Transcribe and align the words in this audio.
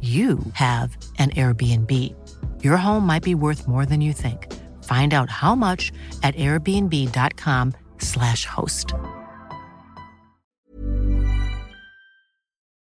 you 0.00 0.38
have 0.54 0.96
an 1.18 1.28
Airbnb. 1.30 2.14
Your 2.64 2.78
home 2.78 3.06
might 3.06 3.22
be 3.22 3.34
worth 3.34 3.68
more 3.68 3.84
than 3.84 4.00
you 4.00 4.14
think. 4.14 4.50
Find 4.84 5.12
out 5.12 5.28
how 5.28 5.54
much 5.54 5.92
at 6.22 6.34
airbnb.com/slash 6.36 8.46
host. 8.46 8.94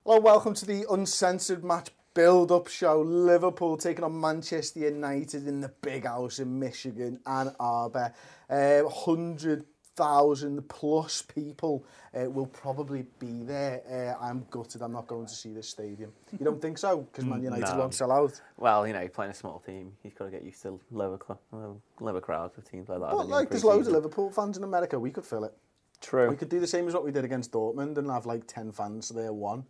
Well, 0.05 0.23
welcome 0.23 0.55
to 0.55 0.65
the 0.65 0.87
uncensored 0.89 1.65
match 1.65 1.89
build-up 2.15 2.69
show. 2.69 3.01
Liverpool 3.03 3.77
taking 3.77 4.05
on 4.05 4.21
Manchester 4.21 4.81
United 4.81 5.47
in 5.47 5.61
the 5.61 5.69
big 5.83 6.07
house 6.07 6.39
in 6.39 6.59
Michigan, 6.59 7.21
Ann 7.27 7.55
Arbor. 7.61 8.15
Uh, 8.49 8.85
100,000 9.99 10.69
plus 10.69 11.23
people 11.23 11.85
uh, 12.15 12.31
will 12.31 12.47
probably 12.47 13.05
be 13.19 13.43
there. 13.43 13.83
Uh, 13.91 14.25
I'm 14.25 14.47
gutted 14.51 14.83
I'm 14.83 14.93
not 14.93 15.07
going 15.07 15.27
to 15.27 15.35
see 15.35 15.53
this 15.53 15.69
stadium. 15.69 16.13
You 16.39 16.45
don't 16.45 16.61
think 16.61 16.79
so? 16.79 16.99
Because 16.99 17.25
Man 17.25 17.43
United 17.43 17.67
No. 17.67 17.79
won't 17.79 17.95
sell 17.95 18.13
out. 18.13 18.41
Well, 18.57 18.87
you 18.87 18.93
know, 18.93 19.01
you're 19.01 19.09
playing 19.09 19.33
a 19.33 19.35
small 19.35 19.61
team. 19.61 19.93
You've 20.03 20.15
got 20.15 20.27
to 20.27 20.31
get 20.31 20.43
used 20.43 20.63
to 20.63 20.81
lower, 20.91 21.19
cl- 21.25 21.81
lower, 22.01 22.21
crowds 22.21 22.57
with 22.57 22.71
teams 22.71 22.89
like 22.89 23.01
that. 23.01 23.11
But 23.11 23.29
like, 23.29 23.51
there's 23.51 23.65
loads 23.65 23.89
of? 23.89 23.95
Liverpool 23.95 24.31
fans 24.31 24.57
in 24.57 24.65
America. 24.65 24.99
We 24.99 25.11
could 25.11 25.27
fill 25.27 25.45
it. 25.45 25.55
True. 26.01 26.31
We 26.31 26.37
could 26.37 26.49
do 26.49 26.61
the 26.61 26.67
same 26.67 26.87
as 26.87 26.95
what 26.95 27.05
we 27.05 27.11
did 27.11 27.25
against 27.25 27.51
Dortmund 27.53 27.99
and 27.99 28.09
have 28.11 28.25
like 28.25 28.47
10 28.47 28.73
fans 28.73 29.09
there, 29.09 29.33
one. 29.33 29.65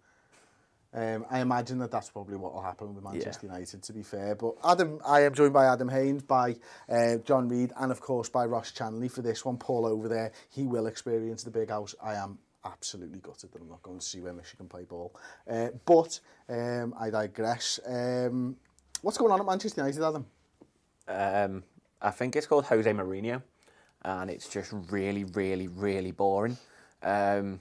Um, 0.95 1.27
I 1.31 1.41
imagine 1.41 1.79
that 1.79 1.91
that's 1.91 2.11
probably 2.11 2.37
what 2.37 2.55
will 2.55 2.63
happen 2.63 2.95
with 2.95 3.05
Manchester 3.05 3.47
United, 3.47 3.83
to 3.83 3.93
be 3.93 4.03
fair. 4.03 4.35
But 4.35 4.55
Adam, 4.65 5.01
I 5.07 5.21
am 5.23 5.35
joined 5.35 5.53
by 5.53 5.67
Adam 5.67 5.89
Haynes, 5.89 6.23
by 6.23 6.57
uh, 6.89 7.17
Jon 7.25 7.49
Reed, 7.49 7.73
and 7.77 7.93
of 7.93 8.01
course 8.01 8.29
by 8.29 8.47
Ross 8.47 8.73
Chanley 8.73 9.11
for 9.11 9.21
this 9.21 9.45
one. 9.45 9.59
Paul 9.59 9.85
over 9.85 10.09
there, 10.09 10.33
he 10.49 10.67
will 10.67 10.87
experience 10.87 11.43
the 11.43 11.51
big 11.51 11.69
house. 11.69 11.95
I 12.03 12.15
am 12.15 12.39
absolutely 12.65 13.21
gutted 13.21 13.53
that 13.53 13.61
I'm 13.61 13.69
not 13.69 13.83
going 13.83 13.99
to 13.99 14.05
see 14.05 14.21
where 14.21 14.33
Michigan 14.33 14.67
play 14.67 14.85
ball. 14.85 15.15
Uh, 15.49 15.69
but 15.85 16.21
um, 16.49 16.95
I 16.99 17.11
digress. 17.11 17.79
Um, 17.87 18.57
what's 19.03 19.19
going 19.19 19.31
on 19.33 19.41
at 19.41 19.47
Manchester 19.47 19.83
United, 19.83 20.03
Adam? 20.03 20.27
Um, 21.07 21.65
I 22.01 22.11
think 22.11 22.35
it's 22.35 22.47
called 22.47 22.65
Jose 22.67 22.91
Mourinho, 22.91 23.43
and 24.03 24.31
it's 24.31 24.49
just 24.49 24.73
really, 24.91 25.25
really, 25.25 25.69
really 25.69 26.13
boring. 26.13 26.57
Um, 27.03 27.61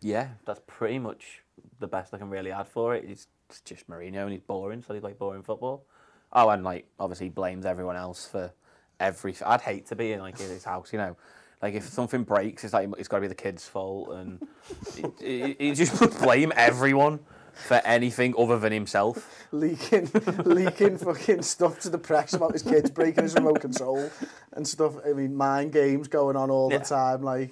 yeah, 0.00 0.28
that's 0.44 0.60
pretty 0.66 0.98
much 0.98 1.42
the 1.78 1.86
best 1.86 2.12
I 2.14 2.18
can 2.18 2.30
really 2.30 2.52
add 2.52 2.68
for 2.68 2.94
it. 2.94 3.04
It's, 3.08 3.26
it's 3.50 3.60
just 3.60 3.88
Mourinho, 3.88 4.22
and 4.22 4.32
he's 4.32 4.40
boring, 4.40 4.82
so 4.82 4.94
he's 4.94 5.02
like 5.02 5.18
boring 5.18 5.42
football. 5.42 5.84
Oh, 6.32 6.48
and 6.50 6.64
like 6.64 6.86
obviously 6.98 7.28
blames 7.28 7.64
everyone 7.66 7.96
else 7.96 8.26
for 8.26 8.52
everything. 9.00 9.46
I'd 9.46 9.60
hate 9.60 9.86
to 9.86 9.96
be 9.96 10.12
in 10.12 10.20
like 10.20 10.40
in 10.40 10.48
his 10.48 10.64
house, 10.64 10.92
you 10.92 10.98
know. 10.98 11.16
Like 11.62 11.74
if 11.74 11.84
something 11.88 12.24
breaks, 12.24 12.64
it's 12.64 12.74
like 12.74 12.88
it's 12.98 13.08
got 13.08 13.18
to 13.18 13.22
be 13.22 13.28
the 13.28 13.34
kid's 13.34 13.66
fault, 13.66 14.10
and 14.12 14.46
he, 14.94 15.04
he, 15.20 15.56
he 15.58 15.74
just 15.74 15.98
would 16.00 16.16
blame 16.18 16.52
everyone 16.54 17.20
for 17.54 17.80
anything 17.86 18.34
other 18.36 18.58
than 18.58 18.70
himself. 18.72 19.46
leaking, 19.50 20.10
leaking 20.44 20.98
fucking 20.98 21.40
stuff 21.40 21.80
to 21.80 21.88
the 21.88 21.96
press 21.96 22.34
about 22.34 22.52
his 22.52 22.60
kids 22.62 22.90
breaking 22.90 23.22
his 23.22 23.34
remote 23.34 23.62
control 23.62 24.10
and 24.52 24.68
stuff. 24.68 24.92
I 25.08 25.14
mean, 25.14 25.34
mind 25.34 25.72
games 25.72 26.08
going 26.08 26.36
on 26.36 26.50
all 26.50 26.70
Yeah. 26.70 26.78
the 26.78 26.84
time. 26.84 27.22
Like, 27.22 27.50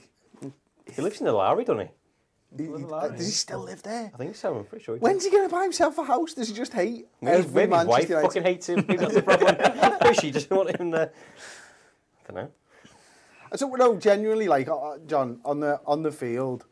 He 0.94 1.00
lives 1.00 1.20
in 1.20 1.24
the 1.26 1.32
Lowry, 1.32 1.64
doesn't 1.64 1.86
he? 1.86 1.92
He, 2.56 2.64
he- 2.64 2.70
uh, 2.72 3.08
does 3.08 3.26
he 3.26 3.32
still 3.32 3.60
live 3.64 3.82
there? 3.82 4.10
I 4.14 4.16
think 4.16 4.36
so, 4.36 4.56
I'm 4.56 4.64
pretty 4.64 4.84
sure. 4.84 4.94
he 4.96 5.00
When's 5.00 5.24
he 5.24 5.30
going 5.30 5.48
to 5.48 5.52
buy 5.54 5.62
himself 5.64 5.98
a 5.98 6.04
house? 6.04 6.34
Does 6.34 6.48
he 6.48 6.54
just 6.54 6.72
hate 6.72 7.06
Maybe, 7.20 7.38
every 7.38 7.66
maybe 7.66 7.76
his 7.76 7.86
wife 7.86 8.08
Manchester 8.08 8.12
United- 8.12 8.26
fucking 8.28 8.42
hates 8.44 8.68
him. 8.68 8.84
Maybe 8.88 8.96
that's 8.96 9.14
the 9.14 9.22
problem. 9.22 9.56
maybe 10.02 10.14
she 10.16 10.30
doesn't 10.30 10.50
want 10.56 10.76
him 10.80 10.90
there. 10.90 11.12
I 12.28 12.32
don't 12.32 12.42
know. 12.44 12.50
So 13.56 13.68
no, 13.68 13.96
genuinely, 13.96 14.48
like 14.48 14.68
uh, 14.68 14.98
Jon 15.06 15.40
on 15.44 15.60
the 15.60 15.80
on 15.86 16.02
the 16.02 16.10
field. 16.10 16.64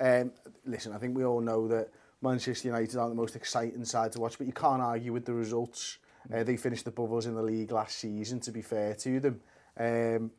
Um, 0.00 0.32
listen, 0.66 0.92
I 0.92 0.98
think 0.98 1.16
we 1.16 1.24
all 1.24 1.40
know 1.40 1.68
that 1.68 1.90
Manchester 2.22 2.68
United 2.68 2.96
aren't 2.98 3.12
the 3.12 3.20
most 3.20 3.36
exciting 3.36 3.84
side 3.84 4.12
to 4.12 4.20
watch, 4.20 4.38
but 4.38 4.46
you 4.46 4.52
can't 4.52 4.82
argue 4.82 5.12
with 5.12 5.24
the 5.26 5.32
results. 5.34 5.98
Uh, 6.34 6.42
they 6.42 6.56
finished 6.56 6.86
above 6.88 7.12
us 7.12 7.26
in 7.26 7.34
the 7.34 7.42
league 7.42 7.70
last 7.70 7.98
season. 7.98 8.40
To 8.40 8.50
be 8.50 8.62
fair 8.62 8.94
to 8.94 9.20
them, 9.20 9.40
um, 9.78 10.30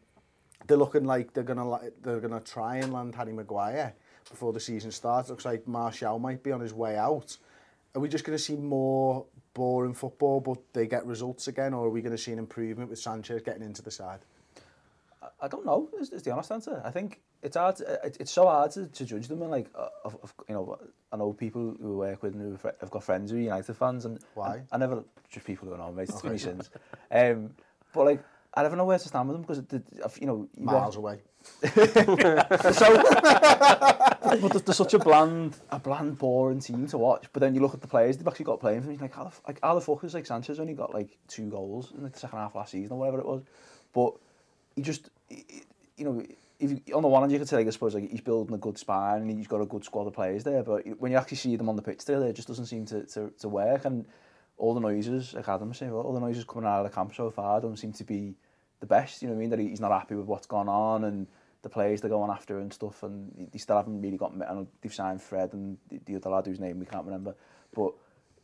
they're 0.68 0.78
looking 0.78 1.06
like 1.06 1.34
they're 1.34 1.44
gonna 1.44 1.80
they're 2.02 2.20
gonna 2.20 2.42
try 2.42 2.78
and 2.78 2.92
land 2.92 3.16
Harry 3.16 3.32
Maguire 3.32 3.94
before 4.30 4.54
the 4.54 4.60
season 4.60 4.92
starts. 4.92 5.30
Looks 5.30 5.46
like 5.46 5.68
Martial 5.68 6.20
might 6.20 6.44
be 6.44 6.52
on 6.52 6.62
his 6.62 6.74
way 6.74 6.98
out. 6.98 7.38
Are 7.94 8.02
we 8.02 8.10
just 8.10 8.26
going 8.26 8.38
to 8.38 8.44
see 8.44 8.56
more 8.56 9.26
boring 9.54 9.94
football, 9.94 10.42
but 10.42 10.58
they 10.74 10.86
get 10.86 11.06
results 11.06 11.48
again, 11.48 11.74
or 11.74 11.88
are 11.88 11.90
we 11.90 12.02
going 12.02 12.16
to 12.16 12.22
see 12.22 12.32
an 12.32 12.40
improvement 12.40 12.90
with 12.90 13.00
Sanchez 13.00 13.42
getting 13.42 13.64
into 13.64 13.82
the 13.82 13.92
side? 13.92 14.20
I 15.42 15.48
don't 15.48 15.66
know. 15.66 15.90
Is, 16.00 16.12
is 16.12 16.24
the 16.24 16.32
honest 16.32 16.52
answer? 16.52 16.82
I 16.86 16.92
think 16.92 17.22
it's 17.42 17.56
hard. 17.56 17.78
To, 17.78 18.00
it, 18.04 18.18
it's 18.20 18.32
so 18.32 18.48
hard 18.48 18.72
to, 18.72 18.88
to 18.88 19.06
judge 19.06 19.28
them. 19.28 19.42
And 19.42 19.52
like, 19.52 19.68
uh, 19.76 19.88
of, 20.04 20.18
of, 20.22 20.34
you 20.48 20.56
know, 20.56 20.78
I 21.12 21.18
know 21.18 21.34
people 21.34 21.76
who 21.82 21.98
work 21.98 22.22
with 22.24 22.34
who 22.36 22.58
have 22.80 22.92
got 22.92 23.04
friends 23.04 23.32
who 23.32 23.38
are 23.38 23.42
United 23.42 23.74
fans, 23.76 24.06
and 24.06 24.20
Why? 24.34 24.64
I, 24.72 24.76
I 24.76 24.78
never 24.78 25.04
just 25.30 25.46
people 25.46 25.70
who 25.70 25.78
know 25.78 25.92
me. 25.92 26.04
It's 26.04 26.24
okay. 26.24 26.38
Um, 27.12 27.52
but 27.94 28.06
like, 28.06 28.24
I 28.54 28.64
never 28.64 28.76
know 28.76 28.86
where 28.86 29.00
to 29.00 29.08
stand 29.08 29.28
with 29.28 29.36
them 29.38 29.42
because 29.42 30.18
you 30.20 30.28
know, 30.28 30.48
you 30.58 30.66
Miles 30.66 30.96
away. 30.96 31.20
so, 31.62 31.72
but 34.26 34.66
they're 34.66 34.74
such 34.74 34.94
a 34.94 35.00
bland, 35.00 35.56
a 35.70 35.80
bland, 35.80 36.18
boring 36.18 36.60
team 36.60 36.88
to 36.88 36.98
watch. 36.98 37.28
But 37.32 37.42
then 37.42 37.56
you 37.56 37.62
look 37.62 37.74
at 37.74 37.82
the 37.82 37.88
players 37.88 38.18
they've 38.18 38.28
actually 38.28 38.46
got 38.46 38.60
playing 38.60 38.82
for 38.82 38.88
them. 38.88 38.98
Like, 38.98 39.14
how 39.14 39.26
the, 39.26 39.32
like, 39.48 39.60
how 39.62 39.76
the 39.76 39.82
fuck 39.82 40.04
is 40.04 40.14
like 40.14 40.26
Sanchez 40.26 40.60
only 40.60 40.74
got 40.74 40.94
like 40.94 41.18
two 41.28 41.50
goals 41.50 41.92
in 41.96 42.04
like, 42.04 42.14
the 42.14 42.20
second 42.20 42.40
half 42.40 42.56
last 42.56 42.72
season 42.72 42.94
or 42.94 43.00
whatever 43.00 43.20
it 43.20 43.26
was? 43.26 43.44
But 43.94 44.14
he 44.76 44.82
just, 44.82 45.10
he, 45.30 45.64
you 45.98 46.06
know, 46.06 46.24
if 46.60 46.72
you, 46.72 46.82
on 46.96 47.02
the 47.02 47.08
one 47.08 47.22
hand 47.22 47.32
you 47.32 47.40
could 47.40 47.50
say, 47.50 47.58
like, 47.58 47.68
I 47.68 47.70
suppose 47.72 47.94
like 47.94 48.10
he's 48.10 48.22
building 48.22 48.56
a 48.56 48.60
good 48.60 48.78
spine 48.78 49.22
and 49.22 49.30
he's 49.38 49.48
got 49.48 49.62
a 49.62 49.66
good 49.66 49.84
squad 49.84 50.08
of 50.08 50.14
players 50.14 50.44
there. 50.44 50.64
But 50.64 50.86
when 51.00 51.12
you 51.12 51.18
actually 51.18 51.38
see 51.38 51.56
them 51.56 51.70
on 51.70 51.76
the 51.76 51.82
pitch, 51.82 52.06
there, 52.06 52.22
it 52.24 52.34
just 52.34 52.48
doesn't 52.48 52.68
seem 52.68 52.86
to, 52.88 53.04
to, 53.04 53.32
to 53.40 53.50
work. 53.50 53.86
And 53.86 54.06
all 54.58 54.74
the 54.74 54.80
noises, 54.80 55.34
like 55.34 55.48
Adam 55.50 55.70
was 55.70 55.78
saying, 55.78 55.92
all 55.92 56.14
the 56.14 56.20
noises 56.20 56.46
coming 56.46 56.68
out 56.68 56.86
of 56.86 56.90
the 56.90 56.96
camp 56.96 57.14
so 57.14 57.30
far 57.30 57.60
don't 57.62 57.78
seem 57.78 57.94
to 57.94 58.04
be 58.04 58.36
the 58.80 58.86
best. 58.86 59.22
You 59.22 59.28
know 59.28 59.34
what 59.34 59.40
I 59.40 59.42
mean? 59.42 59.50
That 59.50 59.60
he's 59.60 59.82
not 59.82 59.92
happy 59.92 60.16
with 60.16 60.28
what's 60.28 60.48
gone 60.48 60.70
on 60.70 61.04
and 61.04 61.28
the 61.66 61.70
players 61.70 62.00
they're 62.00 62.12
going 62.12 62.30
after 62.30 62.60
and 62.60 62.72
stuff, 62.72 63.02
and 63.02 63.50
they 63.52 63.58
still 63.58 63.78
haven't 63.78 64.00
really 64.00 64.18
got. 64.18 64.34
I 64.34 64.54
know 64.54 64.68
they've 64.82 64.94
signed 64.94 65.20
Fred 65.20 65.52
and 65.54 65.80
the 66.06 66.16
other 66.16 66.30
lad 66.30 66.46
whose 66.46 66.60
name 66.60 66.80
we 66.80 66.86
can't 66.86 67.04
remember, 67.04 67.34
but 67.74 67.92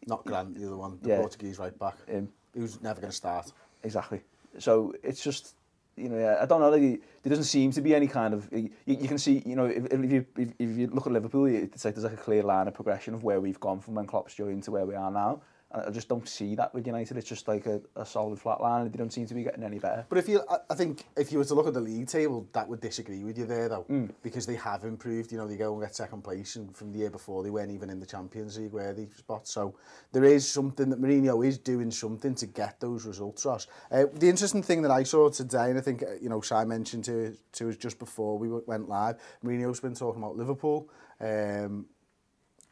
not 0.08 0.26
Grant, 0.26 0.56
the 0.56 0.66
other 0.66 0.76
one, 0.76 0.98
the 1.04 1.10
yeah, 1.10 1.20
Portuguese 1.20 1.60
right 1.60 1.78
back, 1.78 1.98
um, 2.12 2.30
who's 2.56 2.82
never 2.82 3.00
going 3.00 3.12
to 3.12 3.16
start. 3.16 3.54
Exactly. 3.84 4.22
So 4.58 4.96
it's 5.04 5.24
just 5.24 5.54
you 5.96 6.10
know, 6.10 6.18
yeah, 6.18 6.40
I 6.42 6.48
don't 6.48 6.62
know. 6.62 6.72
Like, 6.72 6.82
there 7.22 7.30
doesn't 7.30 7.44
seem 7.44 7.72
to 7.74 7.82
be 7.82 7.94
any 7.94 8.08
kind 8.08 8.34
of. 8.34 8.50
You, 8.52 8.72
you 8.88 9.08
can 9.08 9.20
see, 9.20 9.44
you 9.46 9.56
know, 9.56 9.66
if, 9.66 9.86
if 9.86 10.12
you 10.12 10.26
if, 10.36 10.50
if 10.58 10.78
you 10.78 10.88
look 10.88 11.06
at 11.06 11.14
Liverpool, 11.14 11.46
it's 11.46 11.86
like 11.86 11.94
there's 11.94 12.06
like 12.06 12.14
a 12.14 12.18
clear 12.18 12.42
line 12.42 12.68
of 12.68 12.74
progression 12.74 13.14
of 13.14 13.24
where 13.24 13.40
we've 13.40 13.60
gone 13.60 13.82
from 13.82 13.94
when 13.94 14.08
Klopp's 14.08 14.34
joined 14.34 14.64
to 14.64 14.72
where 14.72 14.88
we 14.88 14.96
are 14.96 15.12
now. 15.12 15.44
I 15.74 15.90
just 15.90 16.10
don't 16.10 16.28
see 16.28 16.56
that 16.56 16.74
with 16.74 16.86
United. 16.86 17.18
It's 17.18 17.28
just 17.28 17.48
like 17.48 17.66
a, 17.66 17.82
a 17.96 18.06
solid 18.06 18.40
flat 18.40 18.62
line 18.62 18.82
and 18.82 18.94
they 18.94 18.98
don't 18.98 19.12
seem 19.12 19.26
to 19.28 19.34
be 19.34 19.44
getting 19.44 19.64
any 19.64 19.80
better. 19.80 20.06
But 20.10 20.18
if 20.18 20.28
you, 20.28 20.42
I 20.70 20.76
think 20.76 21.06
if 21.16 21.32
you 21.32 21.38
were 21.38 21.46
to 21.46 21.56
look 21.56 21.68
at 21.68 21.74
the 21.74 21.82
league 21.82 22.08
table, 22.08 22.48
that 22.54 22.68
would 22.68 22.82
disagree 22.82 23.24
with 23.24 23.38
you 23.38 23.46
there 23.46 23.70
though, 23.70 23.86
mm. 23.90 24.12
because 24.22 24.46
they 24.46 24.56
have 24.56 24.84
improved. 24.84 25.32
You 25.32 25.38
know, 25.38 25.48
they 25.48 25.56
go 25.56 25.74
and 25.74 25.82
get 25.82 25.96
second 25.96 26.24
place, 26.24 26.58
and 26.58 26.76
from 26.76 26.92
the 26.92 27.00
year 27.00 27.10
before 27.10 27.44
they 27.44 27.50
weren't 27.50 27.72
even 27.72 27.90
in 27.90 28.00
the 28.00 28.06
Champions 28.06 28.58
League 28.58 28.74
where 28.74 28.94
they 28.94 29.08
spot. 29.18 29.48
So 29.48 29.76
there 30.12 30.26
is 30.26 30.48
something 30.48 30.90
that 30.90 31.02
Mourinho 31.02 31.46
is 31.46 31.58
doing 31.58 31.92
something 31.92 32.36
to 32.36 32.46
get 32.46 32.80
those 32.80 33.06
results. 33.06 33.46
Ross. 33.46 33.68
Uh, 33.92 34.06
the 34.14 34.30
interesting 34.30 34.64
thing 34.64 34.82
that 34.82 34.92
I 34.92 35.04
saw 35.04 35.30
today, 35.30 35.70
and 35.70 35.78
I 35.78 35.82
think 35.82 36.04
uh, 36.04 36.14
you 36.22 36.30
know, 36.30 36.42
Si 36.42 36.66
mentioned 36.66 37.06
to 37.06 37.38
to 37.54 37.70
us 37.70 37.78
just 37.78 37.98
before 37.98 38.38
we 38.38 38.50
went 38.50 38.90
live, 38.90 39.18
Mourinho's 39.44 39.80
been 39.80 39.96
talking 39.96 40.22
about 40.22 40.36
Liverpool. 40.36 40.90
Um, 41.20 41.86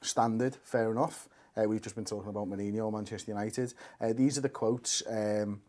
standard, 0.01 0.55
fair 0.63 0.91
enough. 0.91 1.29
Uh, 1.59 1.67
we've 1.67 1.81
just 1.81 1.95
been 1.95 2.05
talking 2.05 2.29
about 2.29 2.47
Mourinho, 2.49 2.91
Manchester 2.91 3.31
United. 3.31 3.73
Uh, 3.99 4.13
these 4.13 4.37
are 4.37 4.41
the 4.41 4.49
quotes. 4.49 5.03
Um, 5.09 5.61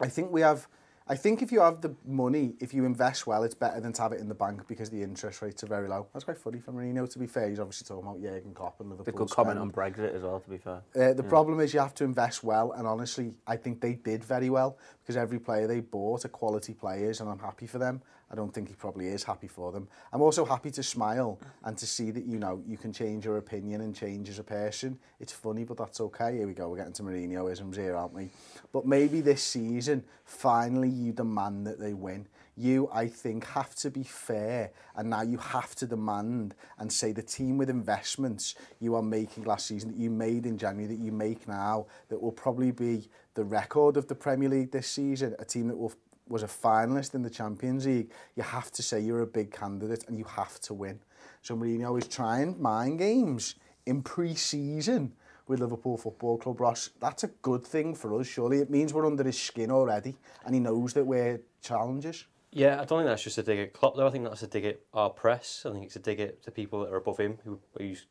I 0.00 0.08
think 0.08 0.30
we 0.32 0.40
have. 0.40 0.66
I 1.08 1.16
think 1.16 1.42
if 1.42 1.50
you 1.50 1.60
have 1.60 1.80
the 1.80 1.96
money, 2.06 2.54
if 2.60 2.72
you 2.72 2.84
invest 2.84 3.26
well, 3.26 3.42
it's 3.42 3.54
better 3.54 3.80
than 3.80 3.92
to 3.94 4.02
have 4.02 4.12
it 4.12 4.20
in 4.20 4.28
the 4.28 4.34
bank 4.34 4.68
because 4.68 4.90
the 4.90 5.02
interest 5.02 5.42
rates 5.42 5.64
are 5.64 5.66
very 5.66 5.88
low. 5.88 6.06
That's 6.12 6.24
quite 6.24 6.38
funny 6.38 6.60
for 6.60 6.72
Mourinho. 6.72 7.10
To 7.10 7.18
be 7.18 7.26
fair, 7.26 7.48
he's 7.48 7.58
obviously 7.58 7.86
talking 7.88 8.08
about 8.08 8.22
Jurgen 8.22 8.54
Klopp 8.54 8.80
and 8.80 8.90
Liverpool. 8.90 9.14
A 9.14 9.18
good 9.18 9.30
comment 9.30 9.58
spend. 9.58 9.58
on 9.58 9.72
Brexit 9.72 10.14
as 10.14 10.22
well, 10.22 10.38
to 10.38 10.50
be 10.50 10.58
fair. 10.58 10.82
Uh, 10.94 11.12
the 11.12 11.24
problem 11.24 11.58
is 11.58 11.74
you 11.74 11.80
have 11.80 11.94
to 11.94 12.04
invest 12.04 12.44
well, 12.44 12.70
and 12.72 12.86
honestly, 12.86 13.34
I 13.46 13.56
think 13.56 13.80
they 13.80 13.94
did 13.94 14.22
very 14.22 14.50
well 14.50 14.78
because 15.02 15.16
every 15.16 15.40
player 15.40 15.66
they 15.66 15.80
bought 15.80 16.24
are 16.24 16.28
quality 16.28 16.74
players, 16.74 17.20
and 17.20 17.28
I'm 17.28 17.40
happy 17.40 17.66
for 17.66 17.78
them. 17.78 18.02
I 18.30 18.36
don't 18.36 18.54
think 18.54 18.68
he 18.68 18.74
probably 18.74 19.08
is 19.08 19.24
happy 19.24 19.48
for 19.48 19.72
them. 19.72 19.88
I'm 20.12 20.22
also 20.22 20.44
happy 20.44 20.70
to 20.72 20.82
smile 20.82 21.38
and 21.64 21.76
to 21.76 21.86
see 21.86 22.12
that 22.12 22.24
you 22.24 22.38
know 22.38 22.62
you 22.66 22.76
can 22.76 22.92
change 22.92 23.24
your 23.24 23.38
opinion 23.38 23.80
and 23.80 23.94
change 23.94 24.28
as 24.28 24.38
a 24.38 24.44
person. 24.44 24.98
It's 25.18 25.32
funny, 25.32 25.64
but 25.64 25.76
that's 25.76 26.00
okay. 26.00 26.36
Here 26.36 26.46
we 26.46 26.54
go. 26.54 26.68
We're 26.68 26.76
getting 26.76 26.92
to 26.94 27.02
Mourinhoisms 27.02 27.76
here, 27.76 27.96
aren't 27.96 28.14
we? 28.14 28.30
But 28.72 28.86
maybe 28.86 29.20
this 29.20 29.42
season, 29.42 30.04
finally, 30.24 30.88
you 30.88 31.12
demand 31.12 31.66
that 31.66 31.80
they 31.80 31.92
win. 31.92 32.28
You, 32.56 32.88
I 32.92 33.08
think, 33.08 33.46
have 33.46 33.74
to 33.76 33.90
be 33.90 34.02
fair, 34.02 34.70
and 34.94 35.08
now 35.08 35.22
you 35.22 35.38
have 35.38 35.74
to 35.76 35.86
demand 35.86 36.54
and 36.78 36.92
say 36.92 37.10
the 37.10 37.22
team 37.22 37.56
with 37.56 37.70
investments 37.70 38.54
you 38.80 38.94
are 38.94 39.02
making 39.02 39.44
last 39.44 39.66
season 39.66 39.90
that 39.90 39.98
you 39.98 40.10
made 40.10 40.46
in 40.46 40.58
January, 40.58 40.86
that 40.94 41.02
you 41.02 41.10
make 41.10 41.48
now, 41.48 41.86
that 42.10 42.20
will 42.20 42.32
probably 42.32 42.70
be 42.70 43.08
the 43.34 43.44
record 43.44 43.96
of 43.96 44.08
the 44.08 44.14
Premier 44.14 44.48
League 44.48 44.72
this 44.72 44.88
season, 44.88 45.34
a 45.38 45.44
team 45.44 45.68
that 45.68 45.76
will 45.76 45.94
was 46.30 46.42
a 46.42 46.46
finalist 46.46 47.14
in 47.14 47.22
the 47.22 47.28
Champions 47.28 47.84
League, 47.84 48.10
you 48.36 48.42
have 48.42 48.70
to 48.70 48.82
say 48.82 49.00
you're 49.00 49.22
a 49.22 49.26
big 49.26 49.50
candidate 49.50 50.04
and 50.08 50.16
you 50.16 50.24
have 50.24 50.60
to 50.60 50.72
win. 50.72 51.00
So 51.42 51.56
Mourinho 51.56 51.98
is 51.98 52.06
trying 52.06 52.60
mind 52.62 52.98
games 52.98 53.56
in 53.84 54.02
pre-season 54.02 55.12
with 55.48 55.60
Liverpool 55.60 55.96
Football 55.96 56.38
Club. 56.38 56.60
Ross, 56.60 56.90
that's 57.00 57.24
a 57.24 57.28
good 57.42 57.64
thing 57.64 57.94
for 57.94 58.18
us, 58.18 58.28
surely. 58.28 58.58
It 58.58 58.70
means 58.70 58.94
we're 58.94 59.06
under 59.06 59.24
his 59.24 59.40
skin 59.40 59.70
already 59.70 60.16
and 60.46 60.54
he 60.54 60.60
knows 60.60 60.94
that 60.94 61.04
we're 61.04 61.40
challengers. 61.60 62.26
Yeah, 62.52 62.80
I 62.80 62.84
don't 62.84 63.00
think 63.00 63.06
that's 63.06 63.22
just 63.22 63.38
a 63.38 63.42
dig 63.42 63.58
at 63.58 63.72
Klopp 63.72 63.96
though. 63.96 64.06
I 64.06 64.10
think 64.10 64.24
that's 64.24 64.42
a 64.42 64.46
dig 64.46 64.64
at 64.64 64.80
our 64.94 65.10
press. 65.10 65.64
I 65.66 65.72
think 65.72 65.84
it's 65.84 65.96
a 65.96 66.00
dig 66.00 66.20
at 66.20 66.42
the 66.42 66.50
people 66.50 66.80
that 66.80 66.92
are 66.92 66.96
above 66.96 67.18
him 67.18 67.38
who 67.44 67.60
who's 67.76 68.06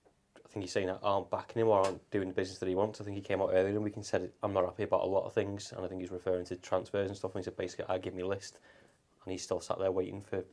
think 0.51 0.63
he's 0.63 0.71
saying 0.71 0.87
that 0.87 0.99
aren't 1.03 1.29
backing 1.29 1.61
him 1.61 1.67
or 1.67 1.79
aren't 1.79 2.09
doing 2.11 2.27
the 2.27 2.33
business 2.33 2.57
that 2.59 2.67
he 2.67 2.75
wants. 2.75 2.99
I 2.99 3.03
think 3.03 3.15
he 3.15 3.21
came 3.21 3.41
out 3.41 3.51
earlier 3.53 3.75
and 3.75 3.83
we 3.83 3.91
can 3.91 4.03
said 4.03 4.31
I'm 4.41 4.53
not 4.53 4.65
happy 4.65 4.83
about 4.83 5.01
a 5.01 5.07
lot 5.07 5.25
of 5.25 5.33
things 5.33 5.73
and 5.75 5.85
I 5.85 5.87
think 5.87 6.01
he's 6.01 6.11
referring 6.11 6.45
to 6.45 6.55
transfers 6.55 7.09
and 7.09 7.17
stuff 7.17 7.35
and 7.35 7.43
he 7.43 7.45
said 7.45 7.57
basically 7.57 7.85
I 7.87 7.97
give 7.97 8.15
me 8.15 8.23
a 8.23 8.27
list 8.27 8.59
and 9.23 9.31
he's 9.31 9.43
still 9.43 9.61
sat 9.61 9.79
there 9.79 9.91
waiting 9.91 10.21
for 10.21 10.43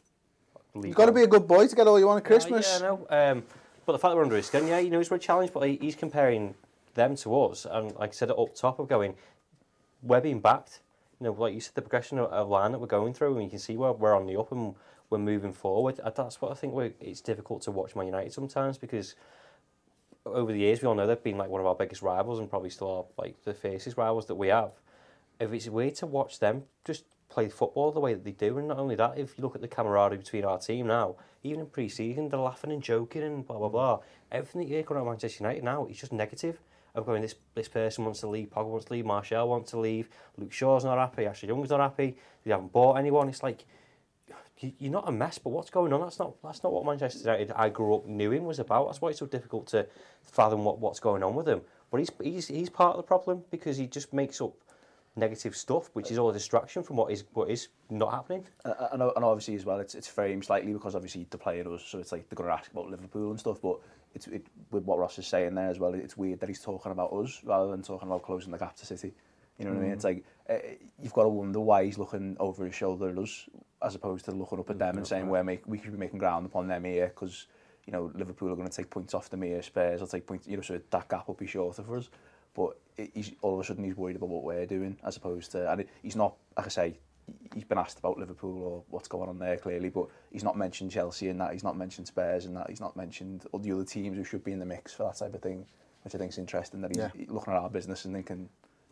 You've 0.83 0.95
got 0.95 1.07
to 1.07 1.13
be 1.13 1.23
a 1.23 1.27
good 1.27 1.47
boy 1.47 1.67
to 1.67 1.75
get 1.75 1.87
all 1.87 1.99
you 1.99 2.07
want 2.07 2.19
at 2.19 2.25
Christmas. 2.25 2.81
Yeah, 2.81 2.87
I 2.87 2.89
know. 2.89 3.07
Um, 3.09 3.43
but 3.87 3.93
the 3.93 3.99
fact 3.99 4.11
that 4.11 4.17
we're 4.17 4.25
under 4.25 4.37
his 4.37 4.47
skin, 4.47 4.67
yeah, 4.67 4.81
he 4.81 4.91
knows 4.91 5.11
we're 5.11 5.17
a 5.17 5.21
challenge, 5.21 5.53
but 5.53 5.61
he, 5.61 5.79
he's 5.81 5.95
comparing 5.95 6.55
them 6.95 7.17
to 7.17 7.41
us. 7.43 7.67
And 7.71 7.95
like 7.95 8.11
I 8.11 8.13
said, 8.13 8.31
up 8.31 8.55
top 8.55 8.79
of 8.79 8.89
going, 8.89 9.15
we're 10.03 10.21
being 10.21 10.41
backed. 10.41 10.81
You 11.21 11.27
know, 11.27 11.33
like 11.33 11.55
you 11.55 11.61
said, 11.61 11.75
the 11.75 11.83
progression 11.83 12.19
of, 12.19 12.31
of 12.31 12.49
line 12.49 12.73
that 12.73 12.79
we're 12.79 12.87
going 12.87 13.15
through, 13.15 13.35
and 13.35 13.45
you 13.45 13.51
can 13.51 13.59
see 13.59 13.77
where 13.77 13.93
we're 13.93 14.15
on 14.15 14.27
the 14.27 14.39
up 14.39 14.53
and 14.53 14.75
we're 15.09 15.19
moving 15.19 15.53
forward. 15.53 16.01
That's 16.17 16.43
what 16.43 16.51
I 16.51 16.55
think 16.55 16.75
we're, 16.75 16.93
it's 17.01 17.21
difficult 17.21 17.63
to 17.63 17.71
watch 17.71 17.95
Man 17.97 18.07
United 18.07 18.33
sometimes 18.33 18.77
because 18.77 19.15
over 20.27 20.53
the 20.53 20.59
years 20.59 20.83
we 20.83 20.89
all 20.89 20.95
know 20.95 21.07
they've 21.07 21.23
been 21.23 21.39
like 21.39 21.49
one 21.49 21.61
of 21.61 21.67
our 21.67 21.75
biggest 21.75 22.03
rivals 22.03 22.39
and 22.39 22.51
probably 22.51 22.71
still 22.71 22.91
are 22.91 23.23
like 23.23 23.43
the 23.45 23.55
fiercest 23.55 23.97
rivals 23.97 24.27
that 24.27 24.35
we 24.35 24.49
have. 24.49 24.73
If 25.39 25.53
it's 25.53 25.69
way 25.69 25.91
to 25.91 26.07
watch 26.07 26.39
them 26.39 26.65
just 26.85 27.05
play 27.29 27.49
football 27.49 27.93
the 27.93 28.01
way 28.01 28.15
that 28.15 28.25
they 28.25 28.33
do, 28.33 28.59
and 28.59 28.69
not 28.69 28.79
only 28.79 28.95
that, 28.97 29.19
if 29.19 29.37
you 29.37 29.43
look 29.43 29.55
at 29.55 29.61
the 29.61 29.69
camaraderie 29.69 30.19
between 30.19 30.45
our 30.45 30.59
team 30.59 30.87
now, 30.87 31.17
even 31.43 31.61
in 31.61 31.67
pre-season, 31.67 32.29
they're 32.29 32.41
laughing 32.41 32.73
and 32.73 32.83
joking 32.83 33.23
and 33.23 33.47
blah 33.47 33.59
blah 33.59 33.69
blah. 33.69 34.01
Everything 34.33 34.63
that 34.63 34.69
you're 34.69 34.83
going 34.83 35.01
at 35.01 35.07
Manchester 35.07 35.45
United 35.45 35.65
now 35.65 35.87
is 35.87 35.99
just 35.99 36.13
negative. 36.13 36.59
Of 36.95 37.05
going, 37.05 37.21
this 37.21 37.35
this 37.55 37.69
person 37.69 38.05
wants 38.05 38.21
to 38.21 38.27
leave, 38.27 38.49
Pogba 38.49 38.69
wants 38.69 38.87
to 38.87 38.95
leave, 38.95 39.05
Martial 39.05 39.47
wants 39.47 39.73
to 39.73 39.79
leave, 39.79 40.09
Luke 40.39 40.51
Shaw's 40.51 40.83
not 40.83 40.97
happy, 40.97 41.27
Ashley 41.27 41.49
Young's 41.49 41.69
not 41.69 41.81
happy. 41.81 42.17
They 42.43 42.53
haven't 42.53 42.73
bought 42.73 42.95
anyone. 42.95 43.29
It's 43.29 43.43
like 43.43 43.61
you- 43.61 43.67
you're 44.59 44.93
not 44.93 45.09
a 45.09 45.13
mess, 45.13 45.39
but 45.39 45.51
what's 45.51 45.71
going 45.71 45.93
on? 45.93 46.01
That's 46.01 46.19
not 46.19 46.35
that's 46.43 46.63
not 46.63 46.73
what 46.73 46.85
Manchester 46.87 47.19
United 47.19 47.53
I 47.53 47.69
grew 47.69 47.95
up 47.95 48.07
knew 48.07 48.33
him 48.33 48.45
was 48.45 48.59
about. 48.59 48.87
That's 48.87 49.01
why 49.01 49.11
it's 49.11 49.19
so 49.19 49.27
difficult 49.27 49.67
to 49.69 49.87
fathom 50.23 50.65
what, 50.65 50.79
what's 50.79 51.01
going 51.01 51.23
on 51.23 51.35
with 51.35 51.49
him. 51.49 51.61
But 51.91 51.99
he's 51.99 52.11
he's 52.23 52.49
he's 52.49 52.71
part 52.71 52.97
of 52.97 52.97
the 52.97 53.07
problem 53.07 53.43
because 53.51 53.77
he 53.77 53.87
just 53.87 54.13
makes 54.13 54.41
up 54.41 54.55
negative 55.15 55.57
stuff, 55.57 55.91
which 55.95 56.11
is 56.11 56.19
all 56.19 56.31
a 56.31 56.33
distraction 56.33 56.83
from 56.83 56.97
what 56.97 57.13
is 57.13 57.25
what 57.35 57.51
is 57.51 57.69
not 57.91 58.13
happening. 58.13 58.47
Uh, 58.65 58.71
uh, 58.71 58.89
and, 58.93 59.03
and, 59.03 59.13
and 59.17 59.25
obviously 59.25 59.55
as 59.55 59.65
well, 59.65 59.79
it's 59.79 59.95
it's 59.95 60.09
framed 60.09 60.45
slightly 60.45 60.73
because 60.73 60.95
obviously 60.95 61.27
the 61.29 61.39
player 61.39 61.65
does, 61.65 61.85
so 61.85 61.99
it's 61.99 62.13
like 62.13 62.29
they're 62.29 62.37
going 62.37 62.49
to 62.49 62.55
ask 62.55 62.71
about 62.71 62.89
Liverpool 62.89 63.31
and 63.31 63.41
stuff. 63.41 63.61
But 63.61 63.79
it's 64.15 64.27
it, 64.29 64.47
with 64.71 64.85
what 64.85 64.99
Ross 64.99 65.19
is 65.19 65.27
saying 65.27 65.55
there 65.55 65.69
as 65.69 65.79
well. 65.79 65.93
It's 65.93 66.17
weird 66.17 66.41
that 66.41 66.49
he's 66.49 66.61
talking 66.61 66.93
about 66.93 67.13
us 67.13 67.43
rather 67.45 67.71
than 67.71 67.83
talking 67.83 68.09
about 68.09 68.23
closing 68.23 68.53
the 68.53 68.59
gap 68.59 68.77
to 68.77 68.87
City. 68.87 69.13
You 69.59 69.65
know 69.65 69.73
what 69.73 69.79
I 69.79 69.83
mean? 69.83 69.91
Mm. 69.91 69.95
It's 69.95 70.05
like 70.05 70.25
uh, 70.49 70.55
you've 71.03 71.13
got 71.13 71.25
to 71.25 71.29
wonder 71.29 71.61
why 71.61 71.85
he's 71.85 71.99
looking 71.99 72.37
over 72.39 72.65
his 72.65 72.75
shoulder 72.75 73.11
at 73.11 73.19
us 73.19 73.47
as 73.87 73.95
opposed 73.95 74.25
to 74.25 74.33
looking 74.33 74.59
up 74.59 74.69
at 74.71 74.77
mm, 74.77 74.81
them 74.81 74.97
and 74.97 75.07
saying, 75.07 75.29
where 75.29 75.41
we're 75.41 75.45
make, 75.45 75.67
we 75.67 75.79
could 75.79 75.93
be 75.93 75.99
making 75.99 76.19
ground 76.19 76.45
upon 76.45 76.67
them 76.67 76.85
here 76.85 77.07
because, 77.07 77.47
you 77.87 77.93
know, 77.93 78.11
Liverpool 78.15 78.53
are 78.53 78.57
going 78.57 78.69
to 78.69 78.77
take 78.77 78.91
points 78.91 79.15
off 79.15 79.31
them 79.31 79.43
here, 79.43 79.63
Spurs 79.63 80.01
will 80.01 80.09
take 80.09 80.27
points, 80.27 80.47
you 80.47 80.57
know, 80.57 80.63
so 80.63 80.81
that 80.91 81.09
gap 81.09 81.29
will 81.29 81.35
be 81.35 81.47
shorter 81.47 81.83
for 81.83 81.97
us. 81.97 82.11
But 82.55 82.79
it, 82.97 83.11
he's, 83.15 83.33
all 83.43 83.55
of 83.55 83.61
a 83.61 83.65
sudden 83.65 83.85
he's 83.85 83.97
worried 83.97 84.17
about 84.17 84.31
what 84.31 84.43
we're 84.43 84.67
doing 84.67 84.97
as 85.05 85.17
opposed 85.17 85.53
to, 85.53 85.71
and 85.71 85.83
it, 85.83 85.89
he's 86.03 86.17
not, 86.17 86.35
like 86.57 86.67
I 86.67 86.71
say, 86.71 86.99
he's 87.55 87.65
been 87.65 87.79
asked 87.79 87.99
about 87.99 88.19
Liverpool 88.19 88.63
or 88.63 88.83
what's 88.89 89.09
going 89.09 89.29
on 89.29 89.39
there 89.39 89.57
clearly, 89.57 89.89
but 89.89 90.09
he's 90.31 90.45
not 90.45 90.57
mentioned 90.57 90.91
Chelsea 90.91 91.29
in 91.29 91.39
that, 91.39 91.53
he's 91.53 91.65
not 91.65 91.77
mentioned 91.77 92.09
Spurs 92.09 92.47
in 92.47 92.55
that, 92.55 92.69
he's 92.69 92.81
not 92.81 92.97
mentioned 92.97 93.45
all 93.53 93.61
the 93.61 93.73
other 93.73 93.85
teams 93.85 94.17
who 94.17 94.25
should 94.25 94.45
be 94.45 94.53
in 94.53 94.59
the 94.59 94.67
mix 94.67 94.93
for 94.93 95.05
that 95.05 95.17
type 95.17 95.35
of 95.35 95.43
thing, 95.43 95.65
which 96.03 96.15
I 96.15 96.19
think 96.19 96.33
is 96.33 96.39
interesting 96.39 96.81
that 96.81 96.91
he's 96.91 96.99
yeah. 96.99 97.27
looking 97.29 97.53
at 97.53 97.59
our 97.61 97.71
business 97.71 98.05
and 98.05 98.15
thinking, 98.15 98.49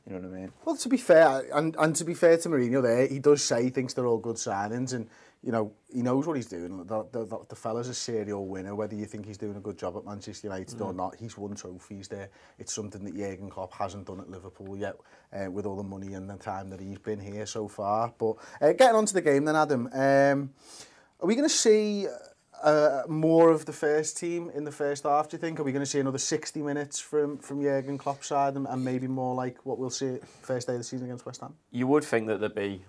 You 0.06 0.14
know 0.18 0.28
what 0.28 0.36
I 0.36 0.40
mean? 0.40 0.52
Well, 0.64 0.76
to 0.76 0.88
be 0.88 0.98
fair, 0.98 1.44
and, 1.54 1.74
and 1.78 1.96
to 1.96 2.04
be 2.04 2.12
fair 2.12 2.36
to 2.36 2.48
Mourinho 2.50 2.82
there, 2.82 3.06
he 3.06 3.18
does 3.18 3.42
say 3.42 3.62
he 3.62 3.70
thinks 3.70 3.94
they're 3.94 4.06
all 4.06 4.18
good 4.18 4.36
signings 4.36 4.92
and, 4.92 5.08
you 5.42 5.50
know, 5.50 5.72
he 5.90 6.02
knows 6.02 6.26
what 6.26 6.36
he's 6.36 6.46
doing. 6.46 6.84
The, 6.84 7.06
the, 7.10 7.24
the, 7.24 7.38
the 7.48 7.56
fella's 7.56 7.88
a 7.88 7.94
serial 7.94 8.46
winner, 8.46 8.74
whether 8.74 8.94
you 8.94 9.06
think 9.06 9.24
he's 9.24 9.38
doing 9.38 9.56
a 9.56 9.60
good 9.60 9.78
job 9.78 9.96
at 9.96 10.04
Manchester 10.04 10.48
United 10.48 10.78
mm. 10.78 10.84
or 10.84 10.92
not. 10.92 11.16
He's 11.16 11.38
won 11.38 11.54
trophies 11.54 12.08
there. 12.08 12.28
It's 12.58 12.74
something 12.74 13.02
that 13.04 13.16
Jurgen 13.16 13.48
Klopp 13.48 13.72
hasn't 13.72 14.06
done 14.06 14.20
at 14.20 14.28
Liverpool 14.28 14.76
yet 14.76 14.96
uh, 15.32 15.50
with 15.50 15.64
all 15.64 15.76
the 15.76 15.82
money 15.82 16.12
and 16.12 16.28
the 16.28 16.36
time 16.36 16.68
that 16.68 16.80
he's 16.80 16.98
been 16.98 17.20
here 17.20 17.46
so 17.46 17.66
far. 17.66 18.12
But 18.18 18.36
uh, 18.60 18.72
getting 18.72 18.96
on 18.96 19.06
to 19.06 19.14
the 19.14 19.22
game 19.22 19.46
then, 19.46 19.56
Adam. 19.56 19.88
Um, 19.92 20.50
are 21.20 21.26
we 21.26 21.34
going 21.34 21.48
to 21.48 21.54
see... 21.54 22.06
Uh, 22.06 22.10
Uh, 22.64 23.02
more 23.08 23.50
of 23.50 23.66
the 23.66 23.72
first 23.74 24.16
team 24.16 24.50
in 24.54 24.64
the 24.64 24.72
first 24.72 25.04
half, 25.04 25.28
do 25.28 25.36
you 25.36 25.38
think? 25.38 25.60
Are 25.60 25.62
we 25.62 25.70
going 25.70 25.84
to 25.84 25.90
see 25.90 26.00
another 26.00 26.16
60 26.16 26.62
minutes 26.62 26.98
from, 26.98 27.36
from 27.36 27.60
Jurgen 27.60 27.98
Klopp's 27.98 28.28
side 28.28 28.56
and, 28.56 28.66
and 28.66 28.82
maybe 28.82 29.06
more 29.06 29.34
like 29.34 29.58
what 29.66 29.78
we'll 29.78 29.90
see 29.90 30.16
first 30.40 30.66
day 30.66 30.72
of 30.72 30.78
the 30.78 30.84
season 30.84 31.04
against 31.04 31.26
West 31.26 31.42
Ham? 31.42 31.52
You 31.72 31.86
would 31.88 32.04
think 32.04 32.26
that 32.28 32.40
there'd 32.40 32.54
be 32.54 32.82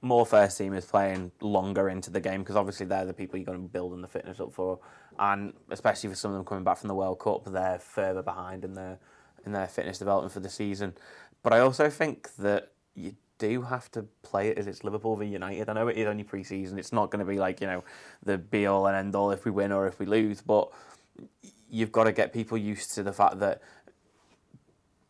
more 0.00 0.24
first 0.24 0.58
teamers 0.58 0.88
playing 0.88 1.30
longer 1.42 1.90
into 1.90 2.08
the 2.10 2.20
game 2.20 2.40
because 2.40 2.56
obviously 2.56 2.86
they're 2.86 3.04
the 3.04 3.12
people 3.12 3.38
you're 3.38 3.44
going 3.44 3.58
to 3.58 3.62
be 3.62 3.70
building 3.70 4.00
the 4.00 4.08
fitness 4.08 4.40
up 4.40 4.50
for, 4.50 4.78
and 5.18 5.52
especially 5.68 6.08
for 6.08 6.16
some 6.16 6.30
of 6.30 6.38
them 6.38 6.46
coming 6.46 6.64
back 6.64 6.78
from 6.78 6.88
the 6.88 6.94
World 6.94 7.18
Cup, 7.18 7.44
they're 7.44 7.78
further 7.78 8.22
behind 8.22 8.64
in 8.64 8.72
their 8.72 8.98
in 9.44 9.52
their 9.52 9.68
fitness 9.68 9.98
development 9.98 10.32
for 10.32 10.40
the 10.40 10.48
season. 10.48 10.94
But 11.42 11.52
I 11.52 11.60
also 11.60 11.90
think 11.90 12.34
that 12.36 12.72
you 12.94 13.14
do 13.38 13.62
have 13.62 13.90
to 13.92 14.04
play 14.22 14.48
it 14.48 14.58
as 14.58 14.66
it's 14.66 14.84
Liverpool 14.84 15.16
v 15.16 15.26
United. 15.26 15.68
I 15.68 15.72
know 15.72 15.88
it 15.88 15.96
is 15.96 16.06
only 16.06 16.24
pre-season; 16.24 16.78
it's 16.78 16.92
not 16.92 17.10
going 17.10 17.24
to 17.24 17.30
be 17.30 17.38
like 17.38 17.60
you 17.60 17.66
know 17.66 17.84
the 18.24 18.38
be 18.38 18.66
all 18.66 18.86
and 18.86 18.96
end 18.96 19.14
all 19.14 19.30
if 19.30 19.44
we 19.44 19.50
win 19.50 19.72
or 19.72 19.86
if 19.86 19.98
we 19.98 20.06
lose, 20.06 20.40
but 20.40 20.68
you've 21.70 21.92
got 21.92 22.04
to 22.04 22.12
get 22.12 22.32
people 22.32 22.56
used 22.58 22.94
to 22.94 23.02
the 23.02 23.12
fact 23.12 23.38
that 23.40 23.60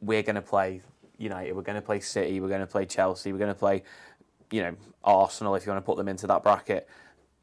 we're 0.01 0.23
going 0.23 0.37
to 0.37 0.43
play 0.43 0.83
United, 1.19 1.55
we're 1.55 1.63
going 1.63 1.77
to 1.77 1.83
play 1.83 2.01
City, 2.01 2.41
we're 2.41 2.49
going 2.49 2.61
to 2.61 2.67
play 2.67 2.85
Chelsea, 2.87 3.33
we're 3.33 3.39
going 3.39 3.53
to 3.53 3.59
play, 3.59 3.83
you 4.51 4.63
know, 4.63 4.77
Arsenal 5.03 5.55
if 5.55 5.67
you 5.67 5.73
want 5.73 5.83
to 5.83 5.87
put 5.87 5.97
them 5.97 6.09
into 6.09 6.27
that 6.27 6.43
bracket. 6.43 6.89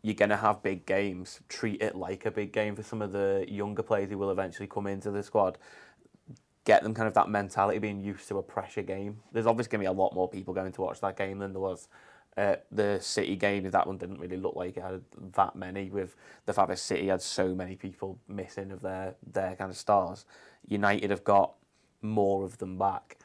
You're 0.02 0.14
going 0.14 0.30
to 0.30 0.38
have 0.38 0.62
big 0.62 0.86
games. 0.86 1.40
Treat 1.50 1.82
it 1.82 1.96
like 1.96 2.28
a 2.28 2.32
big 2.32 2.52
game 2.52 2.76
for 2.76 2.84
some 2.84 3.02
of 3.02 3.12
the 3.12 3.46
younger 3.48 3.82
players 3.82 4.10
who 4.10 4.20
will 4.20 4.30
eventually 4.30 4.68
come 4.68 4.86
into 4.86 5.10
the 5.10 5.24
squad. 5.24 5.58
Get 6.66 6.84
them 6.84 6.94
kind 6.94 7.08
of 7.08 7.14
that 7.14 7.30
mentality, 7.30 7.80
being 7.80 8.02
used 8.04 8.28
to 8.28 8.38
a 8.40 8.44
pressure 8.44 8.82
game. 8.82 9.22
There's 9.32 9.46
obviously 9.46 9.72
going 9.72 9.86
to 9.86 9.92
be 9.92 9.96
a 9.96 10.02
lot 10.02 10.14
more 10.14 10.28
people 10.28 10.54
going 10.54 10.72
to 10.74 10.82
watch 10.82 11.00
that 11.02 11.16
game 11.16 11.40
than 11.40 11.54
there 11.54 11.62
was 11.62 11.88
uh, 12.38 12.56
the 12.72 13.00
City 13.02 13.36
game. 13.36 13.70
That 13.70 13.88
one 13.88 13.98
didn't 13.98 14.20
really 14.20 14.38
look 14.38 14.56
like 14.56 14.76
it 14.76 14.84
had 14.84 15.02
that 15.36 15.56
many. 15.56 15.90
With 15.90 16.16
the 16.46 16.54
fact 16.54 16.70
that 16.70 16.80
City 16.80 17.08
had 17.08 17.22
so 17.22 17.56
many 17.56 17.76
people 17.76 18.20
missing 18.28 18.72
of 18.72 18.82
their 18.82 19.16
their 19.32 19.56
kind 19.56 19.72
of 19.72 19.78
stars, 19.78 20.26
United 20.68 21.12
have 21.12 21.24
got 21.24 21.54
more 22.02 22.44
of 22.44 22.58
them 22.58 22.78
back. 22.78 23.18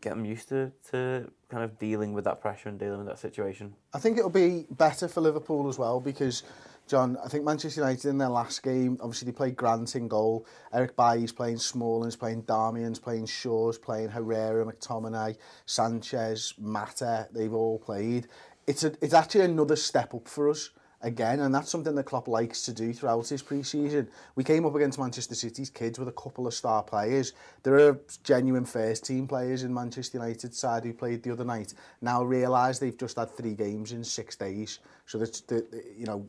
get 0.00 0.10
them 0.10 0.24
used 0.24 0.48
to, 0.48 0.72
to 0.90 1.30
kind 1.48 1.64
of 1.64 1.78
dealing 1.78 2.12
with 2.12 2.24
that 2.24 2.40
pressure 2.40 2.68
and 2.68 2.78
dealing 2.78 2.98
with 2.98 3.06
that 3.06 3.18
situation. 3.18 3.74
I 3.92 3.98
think 3.98 4.16
it'll 4.18 4.30
be 4.30 4.66
better 4.70 5.08
for 5.08 5.20
Liverpool 5.20 5.68
as 5.68 5.78
well 5.78 6.00
because, 6.00 6.42
Jon, 6.88 7.18
I 7.22 7.28
think 7.28 7.44
Manchester 7.44 7.82
United 7.82 8.08
in 8.08 8.18
their 8.18 8.28
last 8.28 8.62
game, 8.62 8.98
obviously 9.00 9.26
they 9.26 9.36
played 9.36 9.56
Grant 9.56 9.94
in 9.94 10.08
goal, 10.08 10.46
Eric 10.72 10.96
Bailly's 10.96 11.32
playing 11.32 11.58
Smalling's 11.58 12.16
playing 12.16 12.44
Darmian's 12.44 12.98
playing 12.98 13.26
Shaw's 13.26 13.76
playing 13.76 14.08
Herrera, 14.08 14.64
McTominay, 14.64 15.36
Sanchez, 15.66 16.54
Mata, 16.58 17.28
they've 17.30 17.52
all 17.52 17.78
played. 17.78 18.26
It's, 18.66 18.84
a, 18.84 18.92
it's 19.02 19.14
actually 19.14 19.42
another 19.42 19.76
step 19.76 20.14
up 20.14 20.26
for 20.26 20.48
us 20.48 20.70
again, 21.02 21.40
and 21.40 21.54
that's 21.54 21.70
something 21.70 21.94
that 21.94 22.04
Klopp 22.04 22.26
likes 22.26 22.64
to 22.64 22.72
do 22.72 22.92
throughout 22.92 23.28
his 23.28 23.42
pre-season. 23.42 24.08
We 24.34 24.42
came 24.42 24.66
up 24.66 24.74
against 24.74 24.98
Manchester 24.98 25.34
City's 25.34 25.70
kids 25.70 25.98
with 25.98 26.08
a 26.08 26.12
couple 26.12 26.46
of 26.46 26.54
star 26.54 26.82
players. 26.82 27.34
There 27.62 27.78
are 27.78 28.00
genuine 28.24 28.64
first 28.64 29.04
team 29.04 29.28
players 29.28 29.62
in 29.62 29.72
Manchester 29.72 30.18
United 30.18 30.54
side 30.54 30.84
who 30.84 30.92
played 30.92 31.22
the 31.22 31.32
other 31.32 31.44
night. 31.44 31.74
Now 32.00 32.24
realise 32.24 32.78
they've 32.78 32.98
just 32.98 33.16
had 33.16 33.30
three 33.30 33.54
games 33.54 33.92
in 33.92 34.02
six 34.02 34.36
days, 34.36 34.80
so 35.06 35.18
that's 35.18 35.40
the, 35.42 35.64
you 35.96 36.06
know 36.06 36.26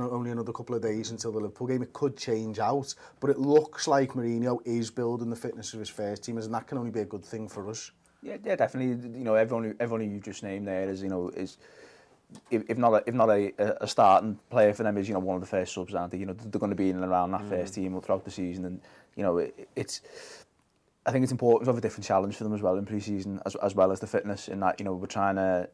only 0.00 0.30
another 0.30 0.52
couple 0.52 0.74
of 0.74 0.82
days 0.82 1.10
until 1.10 1.32
the 1.32 1.38
Liverpool 1.38 1.66
game. 1.66 1.82
It 1.82 1.92
could 1.92 2.16
change 2.16 2.58
out, 2.58 2.94
but 3.20 3.30
it 3.30 3.38
looks 3.38 3.86
like 3.88 4.12
Mourinho 4.12 4.58
is 4.64 4.90
building 4.90 5.30
the 5.30 5.36
fitness 5.36 5.72
of 5.72 5.80
his 5.80 5.88
first 5.88 6.24
team, 6.24 6.38
and 6.38 6.54
that 6.54 6.66
can 6.66 6.78
only 6.78 6.90
be 6.90 7.00
a 7.00 7.04
good 7.04 7.24
thing 7.24 7.48
for 7.48 7.68
us. 7.68 7.90
Yeah, 8.22 8.36
yeah, 8.44 8.56
definitely. 8.56 9.18
You 9.18 9.24
know, 9.24 9.34
everyone, 9.34 9.74
everyone 9.80 10.08
you 10.10 10.20
just 10.20 10.42
named 10.42 10.68
there 10.68 10.88
is, 10.88 11.02
you 11.02 11.08
know, 11.08 11.28
is 11.30 11.58
if, 12.50 12.62
if 12.68 12.78
not 12.78 12.94
a, 12.94 13.02
if 13.06 13.14
not 13.14 13.30
a, 13.30 13.82
a 13.82 13.86
starting 13.86 14.38
player 14.50 14.72
for 14.72 14.82
them 14.82 14.96
is 14.96 15.08
you 15.08 15.14
know 15.14 15.20
one 15.20 15.36
of 15.36 15.40
the 15.40 15.46
first 15.46 15.74
subs 15.74 15.94
aren't 15.94 16.12
they 16.12 16.18
you 16.18 16.26
know 16.26 16.32
they're 16.32 16.58
going 16.58 16.70
to 16.70 16.76
be 16.76 16.90
in 16.90 16.96
and 16.96 17.04
around 17.04 17.30
that 17.32 17.44
first 17.48 17.72
mm. 17.72 17.76
team 17.76 18.00
throughout 18.00 18.24
the 18.24 18.30
season 18.30 18.64
and 18.64 18.80
you 19.16 19.22
know 19.22 19.38
it, 19.38 19.68
it's 19.76 20.00
I 21.04 21.10
think 21.10 21.24
it's 21.24 21.32
important 21.32 21.66
to 21.66 21.70
have 21.70 21.78
a 21.78 21.80
different 21.80 22.06
challenge 22.06 22.36
for 22.36 22.44
them 22.44 22.54
as 22.54 22.62
well 22.62 22.76
in 22.76 22.86
pre-season 22.86 23.40
as, 23.44 23.56
as 23.56 23.74
well 23.74 23.92
as 23.92 24.00
the 24.00 24.06
fitness 24.06 24.48
in 24.48 24.60
that 24.60 24.78
you 24.78 24.84
know 24.84 24.94
we're 24.94 25.06
trying 25.06 25.36
to 25.36 25.68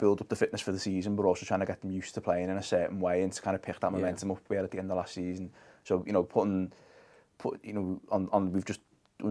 build 0.00 0.20
up 0.20 0.28
the 0.28 0.36
fitness 0.36 0.60
for 0.60 0.72
the 0.72 0.78
season, 0.78 1.14
but 1.14 1.24
also 1.24 1.46
trying 1.46 1.60
to 1.60 1.66
get 1.66 1.80
them 1.80 1.90
used 1.90 2.14
to 2.14 2.20
playing 2.20 2.48
in 2.48 2.56
a 2.56 2.62
certain 2.62 2.98
way 2.98 3.22
and 3.22 3.32
to 3.32 3.40
kind 3.42 3.54
of 3.54 3.62
pick 3.62 3.78
that 3.78 3.92
momentum 3.92 4.30
yeah. 4.30 4.34
up 4.34 4.42
we 4.48 4.56
had 4.56 4.64
at 4.64 4.70
the 4.70 4.78
end 4.78 4.90
of 4.90 4.96
last 4.96 5.14
season. 5.14 5.50
So, 5.84 6.02
you 6.06 6.12
know, 6.12 6.22
putting, 6.22 6.72
put, 7.38 7.64
you 7.64 7.74
know, 7.74 8.00
on, 8.10 8.28
on 8.32 8.52
we've 8.52 8.64
just 8.64 8.80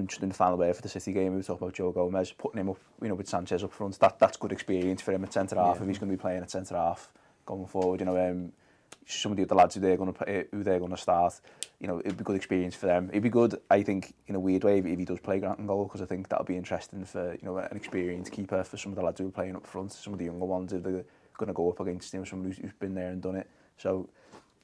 just 0.05 0.21
in 0.21 0.29
the 0.29 0.35
final 0.35 0.55
way 0.55 0.71
for 0.71 0.83
the 0.83 0.89
City 0.89 1.11
game, 1.11 1.31
we 1.31 1.37
were 1.37 1.43
talking 1.43 1.63
about 1.65 1.73
Joe 1.73 1.91
Gomez, 1.91 2.31
putting 2.31 2.59
him 2.59 2.69
up, 2.69 2.77
you 3.01 3.07
know, 3.07 3.15
with 3.15 3.27
Sanchez 3.27 3.63
up 3.63 3.73
front, 3.73 3.99
that, 3.99 4.19
that's 4.19 4.37
good 4.37 4.51
experience 4.51 5.01
for 5.01 5.11
him 5.11 5.23
at 5.23 5.33
centre-half, 5.33 5.77
yeah. 5.77 5.81
if 5.81 5.87
he's 5.87 5.97
going 5.97 6.11
to 6.11 6.15
be 6.15 6.21
playing 6.21 6.43
at 6.43 6.51
centre-half 6.51 7.11
going 7.47 7.65
forward, 7.65 7.99
you 7.99 8.05
know, 8.05 8.29
um, 8.29 8.51
somebody 9.05 9.43
the 9.43 9.55
lads 9.55 9.75
who 9.75 9.81
they're 9.81 9.97
going 9.97 10.13
to 10.13 10.47
who 10.51 10.63
they're 10.63 10.79
going 10.79 10.91
to 10.91 10.97
start. 10.97 11.39
You 11.79 11.87
know, 11.87 11.99
it'd 11.99 12.17
be 12.17 12.23
good 12.23 12.35
experience 12.35 12.75
for 12.75 12.87
them. 12.87 13.09
It'd 13.09 13.23
be 13.23 13.29
good, 13.29 13.59
I 13.69 13.83
think, 13.83 14.13
in 14.27 14.35
a 14.35 14.39
weird 14.39 14.63
way 14.63 14.79
if, 14.79 14.85
if 14.85 14.99
he 14.99 15.05
does 15.05 15.19
play 15.19 15.39
Grant 15.39 15.59
and 15.59 15.67
goal 15.67 15.85
because 15.85 16.01
I 16.01 16.05
think 16.05 16.29
that'll 16.29 16.45
be 16.45 16.57
interesting 16.57 17.05
for 17.05 17.33
you 17.33 17.43
know 17.43 17.57
an 17.57 17.75
experienced 17.75 18.31
keeper 18.31 18.63
for 18.63 18.77
some 18.77 18.91
of 18.91 18.95
the 18.95 19.03
lads 19.03 19.19
who 19.19 19.27
are 19.27 19.31
playing 19.31 19.55
up 19.55 19.65
front, 19.65 19.91
some 19.93 20.13
of 20.13 20.19
the 20.19 20.25
younger 20.25 20.45
ones 20.45 20.73
if 20.73 20.83
they're 20.83 21.05
going 21.37 21.47
to 21.47 21.53
go 21.53 21.69
up 21.69 21.79
against 21.79 22.13
him, 22.13 22.25
someone 22.25 22.47
who's, 22.47 22.57
who's 22.57 22.73
been 22.73 22.93
there 22.93 23.09
and 23.09 23.21
done 23.21 23.35
it. 23.35 23.49
So 23.77 24.09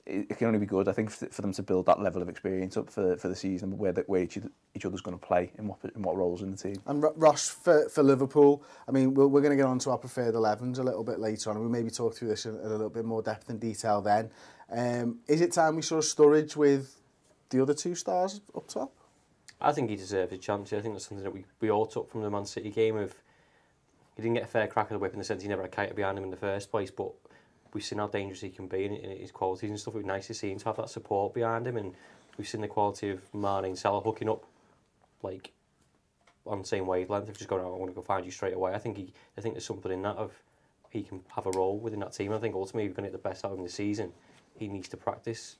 it 0.06 0.38
can 0.38 0.48
only 0.48 0.60
be 0.60 0.68
good. 0.68 0.88
I 0.88 0.92
think 0.92 1.10
for 1.10 1.42
them 1.42 1.52
to 1.54 1.64
build 1.64 1.88
that 1.88 2.00
level 2.00 2.22
of 2.22 2.30
experience 2.30 2.78
up 2.78 2.90
for 2.90 3.18
for 3.18 3.28
the 3.28 3.36
season, 3.36 3.78
where 3.78 3.92
that 3.92 4.08
where 4.08 4.22
each, 4.22 4.38
each 4.76 4.86
other's 4.86 5.02
going 5.02 5.18
to 5.18 5.26
play 5.26 5.52
in 5.58 5.68
what 5.68 5.80
in 5.96 6.02
what 6.04 6.16
roles 6.16 6.42
in 6.42 6.52
the 6.52 6.58
team. 6.58 6.76
And 6.86 7.04
Ross 7.16 7.50
for, 7.50 7.90
for 7.90 8.04
Liverpool, 8.04 8.64
I 8.88 8.92
mean, 8.92 9.14
we're, 9.16 9.28
we're 9.28 9.42
going 9.42 9.52
to 9.52 9.58
get 9.58 9.66
on 9.66 9.80
to 9.80 9.92
our 9.92 9.98
preferred 9.98 10.36
11s 10.36 10.78
a 10.78 10.84
little 10.84 11.04
bit 11.04 11.20
later 11.20 11.50
on. 11.50 11.60
We 11.60 11.70
maybe 11.70 11.90
talk 11.90 12.16
through 12.16 12.28
this 12.30 12.46
in, 12.46 12.56
in 12.56 12.66
a 12.66 12.70
little 12.70 12.90
bit 12.90 13.06
more 13.06 13.22
depth 13.22 13.50
and 13.50 13.60
detail 13.60 14.02
then. 14.02 14.30
Um, 14.72 15.20
is 15.28 15.42
it 15.42 15.52
time 15.52 15.76
we 15.76 15.82
saw 15.82 15.98
Sturridge 15.98 16.56
with 16.56 17.00
the 17.50 17.62
other 17.62 17.74
two 17.74 17.96
stars 17.96 18.42
up 18.56 18.68
top? 18.68 18.92
I 19.60 19.72
think 19.72 19.90
he 19.90 19.96
deserves 19.96 20.34
a 20.34 20.38
chance. 20.38 20.72
I 20.74 20.82
think 20.82 20.94
that's 20.94 21.08
something 21.08 21.24
that 21.24 21.32
we, 21.32 21.46
we 21.62 21.72
all 21.72 21.86
took 21.86 22.12
from 22.12 22.22
the 22.22 22.30
Man 22.30 22.46
City 22.46 22.70
game 22.70 22.98
of 22.98 23.16
he 24.16 24.22
didn't 24.22 24.36
get 24.36 24.44
a 24.44 24.48
fair 24.48 24.68
crack 24.68 24.86
of 24.86 24.92
the 24.92 25.00
whip 25.00 25.14
in 25.14 25.20
the 25.20 25.26
sense 25.26 25.42
he 25.42 25.50
never 25.50 25.64
had 25.64 25.72
Keita 25.72 25.96
behind 25.96 26.18
him 26.18 26.24
in 26.24 26.30
the 26.30 26.38
first 26.38 26.72
place, 26.72 26.90
but 26.90 27.12
we've 27.76 27.84
seen 27.84 28.00
how 28.00 28.08
dangerous 28.08 28.42
he 28.42 28.50
can 28.50 28.68
be 28.68 28.86
and, 28.86 29.20
his 29.20 29.32
qualities 29.32 29.70
and 29.70 29.80
stuff. 29.80 29.94
It 29.94 29.98
was 29.98 30.06
nice 30.06 30.28
to 30.28 30.34
see 30.34 30.50
him 30.50 30.58
to 30.60 30.66
have 30.66 30.78
that 30.78 30.90
support 30.90 31.34
behind 31.34 31.68
him, 31.68 31.76
and 31.76 31.94
we've 32.38 32.48
seen 32.48 32.62
the 32.62 32.68
quality 32.68 33.12
of 33.12 33.22
Mane 33.34 33.66
and 33.66 33.78
Salah 33.78 34.02
hooking 34.02 34.30
up 34.30 34.46
like 35.22 35.52
on 36.48 36.60
the 36.60 36.68
same 36.68 36.88
wavelength 36.88 37.28
of 37.28 37.38
just 37.38 37.50
going, 37.50 37.64
oh, 37.64 37.76
I 37.76 37.78
want 37.78 37.92
to 37.92 37.96
go 37.96 38.02
find 38.02 38.26
you 38.26 38.32
straight 38.32 38.54
away. 38.54 38.74
I 38.74 38.78
think 38.78 38.98
he, 38.98 39.14
I 39.38 39.42
think 39.42 39.56
there's 39.56 39.66
something 39.66 39.92
in 39.92 40.02
that 40.04 40.16
of 40.16 40.32
he 40.90 41.04
can 41.04 41.22
have 41.36 41.46
a 41.46 41.52
role 41.52 41.78
within 41.78 42.00
that 42.00 42.14
team. 42.14 42.32
I 42.32 42.38
think 42.40 42.56
ultimately, 42.56 42.86
if 42.86 42.92
we're 42.92 43.02
going 43.02 43.12
to 43.12 43.18
get 43.18 43.24
the 43.24 43.30
best 43.30 43.44
out 43.44 43.52
of 43.52 43.58
him 43.58 43.64
this 43.64 43.74
season, 43.74 44.14
he 44.58 44.70
needs 44.70 44.88
to 44.90 44.98
practice 44.98 45.58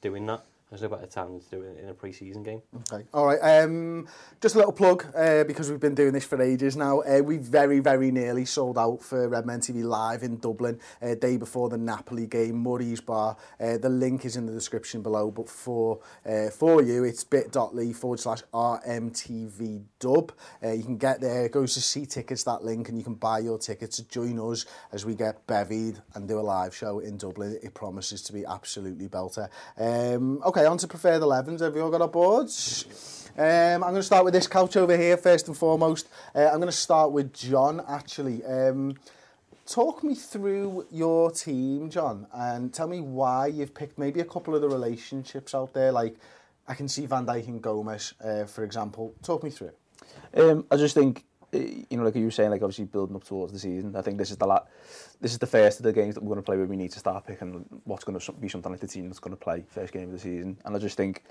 doing 0.00 0.24
that. 0.26 0.44
There's 0.74 0.82
no 0.82 0.88
better 0.88 1.06
time 1.06 1.38
to 1.38 1.50
do 1.50 1.62
it 1.62 1.78
in 1.80 1.88
a 1.88 1.94
pre-season 1.94 2.42
game. 2.42 2.60
Okay. 2.92 3.04
All 3.14 3.26
right. 3.26 3.38
Um, 3.38 4.08
just 4.40 4.56
a 4.56 4.58
little 4.58 4.72
plug 4.72 5.06
uh, 5.14 5.44
because 5.44 5.70
we've 5.70 5.78
been 5.78 5.94
doing 5.94 6.12
this 6.12 6.24
for 6.24 6.42
ages 6.42 6.76
now. 6.76 6.98
Uh, 7.02 7.20
we 7.20 7.36
very, 7.36 7.78
very 7.78 8.10
nearly 8.10 8.44
sold 8.44 8.76
out 8.76 9.00
for 9.00 9.28
Redmen 9.28 9.60
TV 9.60 9.84
live 9.84 10.24
in 10.24 10.38
Dublin, 10.38 10.80
uh, 11.00 11.14
day 11.14 11.36
before 11.36 11.68
the 11.68 11.78
Napoli 11.78 12.26
game, 12.26 12.56
Murray's 12.56 13.00
Bar. 13.00 13.36
Uh, 13.60 13.78
the 13.78 13.88
link 13.88 14.24
is 14.24 14.34
in 14.34 14.46
the 14.46 14.52
description 14.52 15.00
below, 15.00 15.30
but 15.30 15.48
for 15.48 16.00
uh, 16.28 16.50
for 16.50 16.82
you, 16.82 17.04
it's 17.04 17.22
bit.ly 17.22 17.92
forward 17.92 18.18
slash 18.18 18.42
RMTV 18.52 19.84
dub. 20.00 20.32
Uh, 20.60 20.72
you 20.72 20.82
can 20.82 20.96
get 20.96 21.20
there. 21.20 21.48
Goes 21.48 21.74
to 21.74 21.80
see 21.80 22.04
tickets, 22.04 22.42
that 22.42 22.64
link, 22.64 22.88
and 22.88 22.98
you 22.98 23.04
can 23.04 23.14
buy 23.14 23.38
your 23.38 23.58
tickets 23.58 23.98
to 23.98 24.08
join 24.08 24.40
us 24.40 24.66
as 24.90 25.06
we 25.06 25.14
get 25.14 25.46
bevied 25.46 26.02
and 26.14 26.26
do 26.26 26.40
a 26.40 26.42
live 26.42 26.74
show 26.74 26.98
in 26.98 27.16
Dublin. 27.16 27.60
It 27.62 27.74
promises 27.74 28.22
to 28.22 28.32
be 28.32 28.44
absolutely 28.44 29.06
belter. 29.06 29.48
Um, 29.78 30.42
okay, 30.44 30.63
on 30.66 30.78
to 30.78 30.88
preferred 30.88 31.22
11s. 31.22 31.60
Have 31.60 31.74
you 31.74 31.82
all 31.82 31.90
got 31.90 32.00
our 32.00 32.08
boards? 32.08 33.30
Um, 33.36 33.82
I'm 33.82 33.90
going 33.90 33.96
to 33.96 34.02
start 34.02 34.24
with 34.24 34.34
this 34.34 34.46
couch 34.46 34.76
over 34.76 34.96
here 34.96 35.16
first 35.16 35.48
and 35.48 35.56
foremost. 35.56 36.08
Uh, 36.34 36.46
I'm 36.46 36.56
going 36.56 36.66
to 36.66 36.72
start 36.72 37.12
with 37.12 37.32
Jon, 37.32 37.82
actually. 37.88 38.44
Um, 38.44 38.94
talk 39.66 40.04
me 40.04 40.14
through 40.14 40.86
your 40.90 41.30
team, 41.30 41.90
Jon, 41.90 42.26
and 42.32 42.72
tell 42.72 42.86
me 42.86 43.00
why 43.00 43.48
you've 43.48 43.74
picked 43.74 43.98
maybe 43.98 44.20
a 44.20 44.24
couple 44.24 44.54
of 44.54 44.60
the 44.62 44.68
relationships 44.68 45.54
out 45.54 45.74
there. 45.74 45.90
Like, 45.90 46.16
I 46.68 46.74
can 46.74 46.88
see 46.88 47.06
Van 47.06 47.26
Dijk 47.26 47.48
and 47.48 47.60
Gomez, 47.60 48.14
uh, 48.22 48.44
for 48.44 48.64
example. 48.64 49.14
Talk 49.22 49.42
me 49.42 49.50
through. 49.50 49.72
Um, 50.36 50.64
I 50.70 50.76
just 50.76 50.94
think, 50.94 51.24
you 51.58 51.96
know, 51.96 52.04
like 52.04 52.14
you 52.16 52.24
were 52.24 52.30
saying, 52.30 52.50
like 52.50 52.62
obviously 52.62 52.84
building 52.84 53.16
up 53.16 53.24
towards 53.24 53.52
the 53.52 53.58
season. 53.58 53.96
I 53.96 54.02
think 54.02 54.18
this 54.18 54.30
is 54.30 54.36
the 54.36 54.46
la- 54.46 54.64
this 55.20 55.32
is 55.32 55.38
the 55.38 55.46
first 55.46 55.78
of 55.78 55.84
the 55.84 55.92
games 55.92 56.14
that 56.14 56.22
we're 56.22 56.28
going 56.34 56.42
to 56.42 56.46
play 56.46 56.56
where 56.56 56.66
we 56.66 56.76
need 56.76 56.92
to 56.92 56.98
start 56.98 57.26
picking 57.26 57.64
what's 57.84 58.04
going 58.04 58.18
to 58.18 58.32
be 58.32 58.48
something 58.48 58.70
like 58.70 58.80
the 58.80 58.86
team 58.86 59.08
that's 59.08 59.20
going 59.20 59.36
to 59.36 59.40
play 59.40 59.64
first 59.68 59.92
game 59.92 60.04
of 60.04 60.12
the 60.12 60.18
season. 60.18 60.58
And 60.64 60.76
I 60.76 60.78
just 60.78 60.96
think 60.96 61.22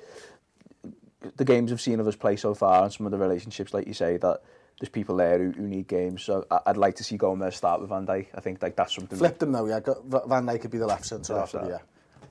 the 1.36 1.46
games 1.46 1.72
I've 1.72 1.82
seen 1.82 2.00
of 2.00 2.08
us 2.08 2.16
play 2.16 2.36
so 2.36 2.54
far 2.54 2.84
and 2.84 2.94
some 2.94 3.06
of 3.06 3.12
the 3.12 3.18
relationships, 3.18 3.74
like 3.74 3.88
you 3.88 3.94
say, 3.94 4.18
that 4.18 4.42
there's 4.80 4.90
people 4.90 5.18
there 5.18 5.38
who, 5.38 5.52
who 5.52 5.68
need 5.68 5.88
games. 5.88 6.24
So 6.24 6.46
I, 6.50 6.60
I'd 6.68 6.78
like 6.78 6.96
to 6.96 7.04
see 7.04 7.18
Gomez 7.18 7.56
start 7.56 7.80
with 7.80 7.90
Van 7.90 8.06
Dijk. 8.06 8.28
I 8.36 8.42
think 8.42 8.62
like 8.62 8.76
that's 8.76 8.96
something. 8.96 9.18
Flip 9.18 9.38
them 9.40 9.52
though, 9.52 9.68
yeah. 9.68 9.80
Van 9.80 10.46
Dijk 10.46 10.62
could 10.62 10.72
be 10.72 10.78
the 10.78 10.88
left 10.88 11.06
centre 11.06 11.38
after, 11.38 11.66
yeah. 11.70 11.78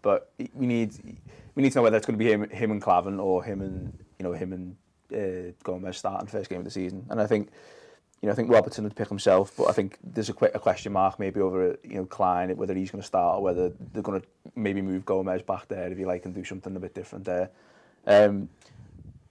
but 0.03 0.33
we 0.55 0.67
need 0.67 0.95
we 1.55 1.63
need 1.63 1.71
to 1.73 1.79
know 1.79 1.83
whether 1.83 1.97
it's 1.97 2.07
going 2.07 2.19
to 2.19 2.25
be 2.25 2.31
him, 2.31 2.49
him 2.51 2.71
and 2.71 2.83
Klavan 2.83 3.21
or 3.21 3.43
him 3.45 3.61
and 3.61 3.93
you 4.19 4.25
know 4.25 4.33
him 4.33 4.53
and 4.53 4.77
uh, 5.15 5.53
Gomez 5.63 5.99
starting 5.99 6.27
first 6.27 6.51
game 6.51 6.59
of 6.59 6.65
the 6.65 6.71
season. 6.71 7.07
And 7.11 7.21
I 7.21 7.27
think 7.27 7.51
you 8.23 8.29
know, 8.29 8.33
I 8.33 8.37
think 8.37 8.51
Robertson 8.51 8.85
would 8.85 8.95
pick 8.95 9.09
himself, 9.09 9.53
but 9.57 9.69
I 9.69 9.73
think 9.73 9.99
there's 10.05 10.31
a, 10.31 10.35
a 10.55 10.61
question 10.61 10.93
mark 10.93 11.19
maybe 11.19 11.41
over 11.41 11.77
you 11.83 11.97
know 11.97 12.07
Klein 12.07 12.57
whether 12.57 12.73
he's 12.73 12.93
going 12.93 13.03
to 13.03 13.07
start 13.07 13.39
or 13.39 13.43
whether 13.43 13.73
they're 13.93 14.03
going 14.03 14.21
to 14.21 14.27
maybe 14.55 14.81
move 14.81 15.05
Gomez 15.05 15.43
back 15.43 15.67
there 15.67 15.91
if 15.91 15.99
you 15.99 16.07
like 16.07 16.25
and 16.25 16.33
do 16.33 16.45
something 16.45 16.75
a 16.77 16.81
bit 16.81 16.95
different 16.95 17.25
there. 17.25 17.51
Um, 18.07 18.49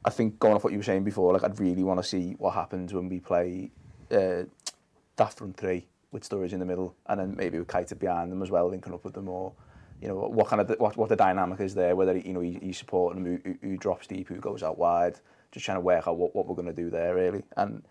I 0.04 0.10
think 0.10 0.40
going 0.40 0.56
off 0.56 0.66
what 0.66 0.74
you 0.74 0.80
were 0.80 0.84
saying 0.84 1.06
before, 1.06 1.32
like 1.32 1.44
I'd 1.44 1.58
really 1.58 1.84
want 1.84 2.02
to 2.02 2.08
see 2.08 2.36
what 2.38 2.54
happens 2.54 2.94
when 2.94 3.08
we 3.08 3.20
play 3.20 3.72
uh, 4.12 4.44
that 5.16 5.34
front 5.34 5.56
three 5.56 5.88
with 6.12 6.28
Sturridge 6.28 6.52
in 6.52 6.60
the 6.60 6.66
middle 6.66 6.94
and 7.08 7.18
then 7.18 7.36
maybe 7.38 7.60
with 7.60 7.70
Keita 7.70 7.98
behind 7.98 8.30
them 8.30 8.42
as 8.44 8.52
well, 8.52 8.68
linking 8.70 8.94
up 8.94 9.06
with 9.06 9.14
them 9.14 9.30
or 9.30 9.54
you 10.02 10.10
know 10.10 10.16
what 10.16 10.48
kind 10.48 10.60
of 10.60 10.80
what 10.80 10.98
what 10.98 11.08
the 11.08 11.16
dynamic 11.16 11.62
is 11.62 11.74
there, 11.74 11.96
whether 11.96 12.18
you 12.18 12.34
know 12.34 12.42
he, 12.42 12.60
he's 12.62 12.80
supporting 12.80 13.24
them, 13.24 13.40
who, 13.46 13.50
who, 13.52 13.70
who 13.70 13.78
drops 13.78 14.06
deep, 14.06 14.28
who 14.28 14.36
goes 14.36 14.64
out 14.64 14.78
wide, 14.78 15.18
just 15.54 15.66
trying 15.66 15.78
to 15.78 15.82
work 15.82 16.10
out 16.10 16.18
what, 16.18 16.36
what 16.36 16.46
we're 16.46 16.56
going 16.56 16.68
to 16.68 16.74
do 16.74 16.90
there 16.90 17.16
really 17.16 17.44
and. 17.56 17.84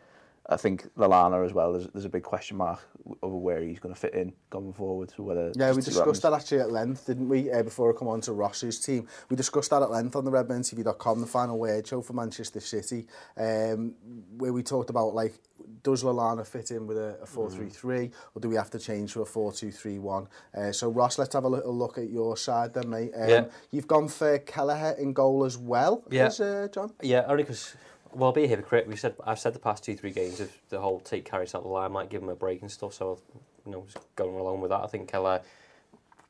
I 0.48 0.56
think 0.56 0.92
Lallana 0.96 1.44
as 1.44 1.52
well. 1.52 1.72
There's, 1.72 1.86
there's 1.88 2.04
a 2.04 2.08
big 2.08 2.22
question 2.24 2.56
mark 2.56 2.80
over 3.22 3.36
where 3.36 3.60
he's 3.62 3.78
going 3.78 3.94
to 3.94 4.00
fit 4.00 4.14
in 4.14 4.32
going 4.48 4.72
forward. 4.72 5.12
So 5.16 5.22
whether 5.22 5.52
Yeah, 5.54 5.70
we 5.70 5.76
just 5.76 5.92
see 5.92 5.98
what 5.98 6.06
discussed 6.06 6.22
that 6.22 6.32
actually 6.32 6.60
at 6.60 6.72
length, 6.72 7.06
didn't 7.06 7.28
we? 7.28 7.50
Uh, 7.52 7.62
before 7.62 7.94
I 7.94 7.96
come 7.96 8.08
on 8.08 8.20
to 8.22 8.32
Ross's 8.32 8.80
team, 8.80 9.06
we 9.28 9.36
discussed 9.36 9.70
that 9.70 9.82
at 9.82 9.90
length 9.90 10.16
on 10.16 10.24
the 10.24 10.30
RedmenTV.com, 10.30 11.20
the 11.20 11.26
final 11.26 11.58
word 11.58 11.86
show 11.86 12.00
for 12.02 12.14
Manchester 12.14 12.58
City, 12.60 13.06
um, 13.36 13.94
where 14.38 14.52
we 14.52 14.62
talked 14.62 14.90
about 14.90 15.14
like, 15.14 15.34
does 15.82 16.02
Lallana 16.02 16.44
fit 16.46 16.70
in 16.72 16.86
with 16.86 16.96
a, 16.98 17.16
a 17.22 17.26
4-3-3, 17.26 18.10
or 18.34 18.40
do 18.40 18.48
we 18.48 18.56
have 18.56 18.70
to 18.70 18.78
change 18.78 19.12
to 19.12 19.22
a 19.22 19.26
4-2-3-1? 19.26 20.26
Uh, 20.56 20.72
so 20.72 20.90
Ross, 20.90 21.18
let's 21.18 21.34
have 21.34 21.44
a 21.44 21.48
little 21.48 21.76
look 21.76 21.96
at 21.98 22.10
your 22.10 22.36
side 22.36 22.74
then, 22.74 22.88
mate. 22.90 23.12
Um, 23.14 23.28
Yeah. 23.28 23.44
You've 23.70 23.86
gone 23.86 24.08
for 24.08 24.38
Kelleher 24.38 24.96
in 24.98 25.12
goal 25.12 25.44
as 25.44 25.56
well, 25.56 26.02
Yeah. 26.10 26.30
uh, 26.40 26.68
Jon. 26.68 26.92
Yeah, 27.02 27.24
only 27.28 27.44
because 27.44 27.74
well, 28.12 28.32
be 28.32 28.44
a 28.44 28.48
hypocrite. 28.48 28.86
We 28.86 28.96
said 28.96 29.14
I've 29.24 29.38
said 29.38 29.54
the 29.54 29.58
past 29.58 29.84
two 29.84 29.96
three 29.96 30.12
games 30.12 30.40
of 30.40 30.52
the 30.68 30.80
whole 30.80 31.00
take 31.00 31.24
carries 31.24 31.54
out 31.54 31.62
the 31.62 31.68
line 31.68 31.92
might 31.92 32.10
give 32.10 32.22
him 32.22 32.28
a 32.28 32.34
break 32.34 32.62
and 32.62 32.70
stuff. 32.70 32.94
So 32.94 33.20
you 33.64 33.72
know, 33.72 33.84
just 33.86 33.98
going 34.16 34.34
along 34.34 34.60
with 34.60 34.70
that, 34.70 34.82
I 34.82 34.86
think 34.86 35.10
Keller 35.10 35.40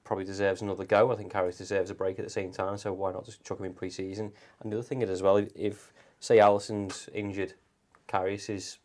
probably 0.05 0.25
deserves 0.25 0.61
another 0.61 0.85
go. 0.85 1.13
I 1.13 1.17
think 1.17 1.33
Carrius 1.33 1.59
deserves 1.59 1.91
a 1.91 1.95
break 1.95 2.19
at 2.19 2.25
the 2.25 2.31
same 2.31 2.51
time. 2.51 2.77
So 2.79 2.93
why 2.93 3.13
not 3.13 3.25
just 3.25 3.45
chuck 3.45 3.61
him 3.61 3.67
in 3.67 3.75
pre-season? 3.75 4.33
And 4.61 4.73
the 4.73 4.79
other 4.79 4.83
thing 4.83 5.03
is 5.03 5.11
as 5.11 5.23
well, 5.23 5.37
if 5.55 5.93
say 6.19 6.39
Allison's 6.39 7.09
injured, 7.15 7.55
Carrius 8.09 8.51
is 8.51 8.79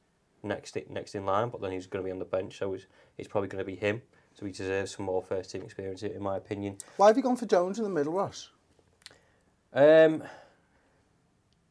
next 0.44 0.78
next 0.90 1.16
in 1.16 1.26
line, 1.26 1.50
but 1.50 1.62
then 1.62 1.72
he's 1.72 1.88
going 1.88 2.04
to 2.04 2.08
be 2.08 2.12
on 2.12 2.20
the 2.20 2.26
bench, 2.26 2.60
so 2.60 2.74
it's, 2.76 2.86
it's 3.18 3.28
probably 3.28 3.48
going 3.48 3.64
to 3.64 3.66
be 3.66 3.76
him. 3.76 4.02
So 4.36 4.46
he 4.46 4.52
deserves 4.52 4.96
some 4.96 5.06
more 5.06 5.24
first 5.24 5.52
team 5.52 5.64
experience, 5.64 6.04
in 6.04 6.22
my 6.22 6.38
opinion. 6.38 6.78
Why 6.98 7.08
have 7.08 7.18
you 7.18 7.24
gone 7.24 7.38
for 7.38 7.46
Jones 7.46 7.78
in 7.78 7.86
the 7.86 7.90
middle, 7.90 8.14
Ross? 8.14 8.50
Um, 9.74 10.24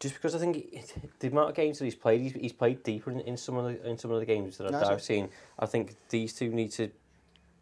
just 0.04 0.16
because 0.16 0.34
I 0.34 0.38
think 0.38 0.56
it, 0.70 0.94
the 1.18 1.28
amount 1.28 1.48
of 1.48 1.54
games 1.54 1.78
that 1.78 1.86
he's 1.86 1.94
played, 1.94 2.20
he's, 2.20 2.32
he's 2.34 2.52
played 2.52 2.82
deeper 2.82 3.10
in, 3.10 3.20
in 3.20 3.38
some 3.38 3.56
of 3.56 3.64
the 3.64 3.88
in 3.88 3.96
some 3.96 4.10
of 4.10 4.20
the 4.20 4.26
games 4.26 4.58
that, 4.58 4.70
that 4.70 4.84
I've 4.84 5.00
seen. 5.00 5.30
I 5.58 5.64
think 5.64 5.96
these 6.10 6.34
two 6.34 6.50
need 6.50 6.72
to 6.72 6.90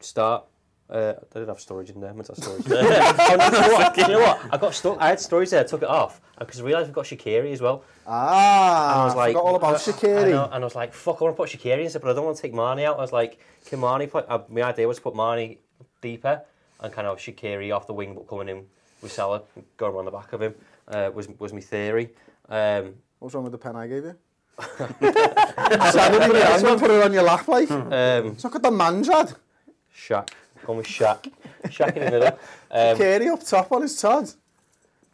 start. 0.00 0.42
Uh, 0.90 1.14
I 1.16 1.38
didn't 1.38 1.48
have 1.48 1.58
Sturridge 1.58 1.94
in 1.94 2.00
there. 2.00 2.10
I 2.10 2.14
have 2.14 2.26
Sturridge. 2.26 2.64
there. 2.64 2.82
oh, 2.82 3.36
no, 3.38 3.44
you, 3.44 3.68
know 3.68 3.72
what? 3.74 3.96
you 3.96 4.08
know 4.08 4.18
what? 4.18 4.40
I 4.50 4.56
got 4.58 4.74
stu- 4.74 4.96
I 4.98 5.10
had 5.10 5.18
Sturridge 5.18 5.50
there. 5.50 5.60
I 5.60 5.62
took 5.62 5.82
it 5.82 5.88
off 5.88 6.20
because 6.36 6.60
I 6.60 6.64
realised 6.64 6.88
we've 6.88 6.94
got 6.96 7.04
Shaqiri 7.04 7.52
as 7.52 7.60
well. 7.60 7.84
Ah, 8.08 8.90
And 8.90 9.00
I 9.02 9.04
was 9.04 9.14
like, 9.14 9.32
forgot 9.34 9.44
all 9.44 9.56
about 9.56 9.74
uh, 9.76 9.78
Shaqiri. 9.78 10.36
I 10.36 10.44
and 10.46 10.54
I 10.54 10.66
was 10.66 10.74
like, 10.74 10.92
fuck, 10.92 11.18
I 11.20 11.24
want 11.24 11.36
to 11.36 11.40
put 11.40 11.48
Shaqiri 11.48 11.86
in, 11.86 11.92
but 11.92 12.10
I 12.10 12.12
don't 12.12 12.24
want 12.24 12.36
to 12.38 12.42
take 12.42 12.54
Mane 12.54 12.80
out. 12.80 12.98
I 12.98 13.02
was 13.02 13.12
like, 13.12 13.38
can 13.66 13.78
Mane 13.78 14.10
play? 14.10 14.24
Uh, 14.28 14.40
my 14.48 14.64
idea 14.64 14.88
was 14.88 14.96
to 14.96 15.02
put 15.04 15.14
Mane 15.14 15.58
deeper 16.00 16.42
and 16.80 16.92
kind 16.92 17.06
of 17.06 17.18
Shaqiri 17.18 17.72
off 17.74 17.86
the 17.86 17.94
wing, 17.94 18.14
but 18.14 18.26
coming 18.26 18.48
in 18.48 18.66
with 19.00 19.12
Salah, 19.12 19.42
going 19.76 19.94
around 19.94 20.06
the 20.06 20.10
back 20.10 20.32
of 20.32 20.42
him. 20.42 20.56
Uh, 20.88 21.10
was 21.14 21.28
was 21.38 21.52
my 21.52 21.60
theory. 21.60 22.10
Um, 22.48 22.94
What's 23.18 23.34
wrong 23.34 23.44
with 23.44 23.52
the 23.52 23.58
pen 23.58 23.76
I 23.76 23.86
gave 23.86 24.04
you? 24.04 24.16
Sanity, 24.60 26.38
yeah, 26.38 26.54
I'm 26.54 26.62
going 26.62 26.78
to 26.78 26.80
put 26.80 26.90
it 26.90 27.02
on 27.02 27.12
your 27.12 27.22
lap, 27.22 27.46
like. 27.48 27.70
um, 27.70 27.86
It's 27.92 28.44
not 28.44 28.52
got 28.52 28.62
the 28.62 28.70
manjad. 28.70 29.34
Shaq, 29.94 30.28
going 30.66 30.78
with 30.78 30.86
Shaq, 30.86 31.30
Shaq 31.66 31.96
in 31.96 32.04
the 32.04 32.10
middle. 32.10 32.38
Um, 32.70 32.96
Carey 32.96 33.28
up 33.28 33.44
top 33.44 33.70
on 33.72 33.82
his 33.82 33.96
Todd. 34.00 34.30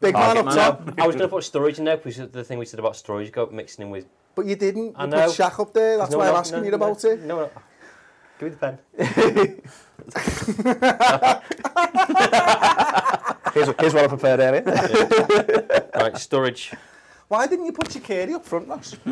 Big 0.00 0.14
man 0.14 0.36
Target 0.36 0.38
up 0.40 0.46
man 0.46 0.54
top. 0.56 1.00
I 1.00 1.06
was 1.06 1.16
going 1.16 1.28
to 1.28 1.34
put 1.34 1.42
Sturridge 1.44 1.78
in 1.78 1.84
there 1.84 1.96
because 1.96 2.16
the 2.30 2.44
thing 2.44 2.58
we 2.58 2.64
said 2.64 2.80
about 2.80 2.92
Sturridge, 2.94 3.30
go 3.32 3.46
mixing 3.52 3.84
in 3.86 3.90
with. 3.90 4.06
But 4.34 4.46
you 4.46 4.56
didn't. 4.56 4.94
I 4.96 5.04
You 5.04 5.10
know. 5.10 5.26
put 5.26 5.36
Shaq 5.36 5.60
up 5.60 5.72
there. 5.74 5.98
That's 5.98 6.10
No, 6.12 6.18
why 6.18 6.26
no, 6.26 6.30
I'm 6.32 6.36
asking 6.38 6.58
no, 6.60 6.64
you 6.64 6.70
no, 6.70 6.76
about 6.76 7.04
it. 7.04 7.20
No, 7.22 7.36
no. 7.40 7.50
Give 8.38 8.50
me 8.50 8.54
the 8.54 8.56
pen. 8.56 8.78
Here's, 13.52 13.66
here's 13.80 13.94
what 13.94 14.04
I 14.04 14.06
prepared 14.08 14.40
earlier. 14.40 14.62
right, 14.64 16.14
Sturridge. 16.14 16.74
Why 17.28 17.46
didn't 17.46 17.66
you 17.66 17.72
put 17.72 17.88
Shaqiri 17.88 18.34
up 18.34 18.44
front, 18.44 18.68
Ross? 18.68 18.96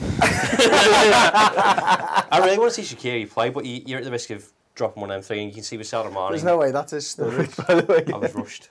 I 0.20 2.38
really 2.44 2.58
want 2.58 2.74
to 2.74 2.82
see 2.82 2.94
Shaqiri 2.94 3.30
play, 3.30 3.50
but 3.50 3.64
you, 3.64 3.82
you're 3.86 3.98
at 3.98 4.04
the 4.04 4.10
risk 4.10 4.30
of 4.30 4.46
dropping 4.74 5.00
one 5.00 5.10
M3 5.10 5.30
and 5.38 5.46
you 5.48 5.54
can 5.54 5.62
see 5.64 5.76
with 5.76 5.86
Salah 5.86 6.10
Mane. 6.10 6.30
There's 6.30 6.44
no 6.44 6.56
way 6.58 6.70
that's 6.70 6.92
his 6.92 7.06
storage. 7.06 7.54
by 7.56 7.74
the 7.74 7.84
way. 7.86 8.04
I 8.14 8.16
was 8.16 8.34
rushed. 8.34 8.68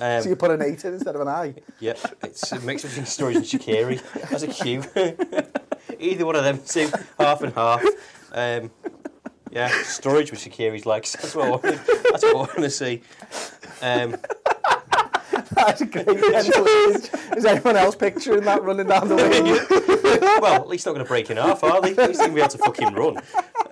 Um, 0.00 0.22
So 0.22 0.28
you 0.30 0.36
put 0.36 0.50
an 0.50 0.62
8 0.62 0.84
in 0.84 0.94
instead 0.94 1.14
of 1.14 1.20
an 1.20 1.28
I. 1.28 1.54
yeah, 1.80 1.94
it's 2.22 2.50
a 2.52 2.60
mix 2.60 2.82
between 2.82 3.04
Sturridge 3.04 3.36
and 3.36 3.44
Shaqiri. 3.44 4.30
That's 4.30 4.42
a 4.42 4.48
queue. 4.48 4.82
Either 6.00 6.26
one 6.26 6.36
of 6.36 6.44
them 6.44 6.60
two, 6.66 6.90
half 7.18 7.42
and 7.42 7.52
half. 7.54 7.84
Um, 8.32 8.70
yeah, 9.52 9.68
Sturridge 9.68 10.30
with 10.32 10.40
Shaqiri's 10.40 10.86
legs. 10.86 11.12
That's 11.12 11.34
what 11.36 11.46
I 11.46 11.50
want, 11.50 11.62
that's 11.62 12.22
what 12.24 12.34
I 12.34 12.36
want 12.36 12.54
to 12.56 12.70
see. 12.70 13.02
Um, 13.80 14.16
That's 15.66 15.82
great 15.90 16.06
mental. 16.06 16.66
Is 16.66 17.44
anyone 17.44 17.76
else 17.76 17.94
picturing 17.96 18.44
that 18.44 18.62
running 18.62 18.86
down 18.86 19.08
the 19.08 19.16
wing? 20.20 20.40
well, 20.42 20.54
at 20.54 20.68
least 20.68 20.86
not 20.86 20.92
going 20.92 21.04
to 21.04 21.08
break 21.08 21.30
in 21.30 21.36
half, 21.36 21.62
are 21.64 21.80
they? 21.80 21.90
At 21.90 22.08
least 22.08 22.20
they're 22.20 22.28
going 22.28 22.30
to 22.30 22.34
be 22.34 22.40
able 22.40 22.50
to 22.50 22.58
fucking 22.58 22.94
run. 22.94 23.18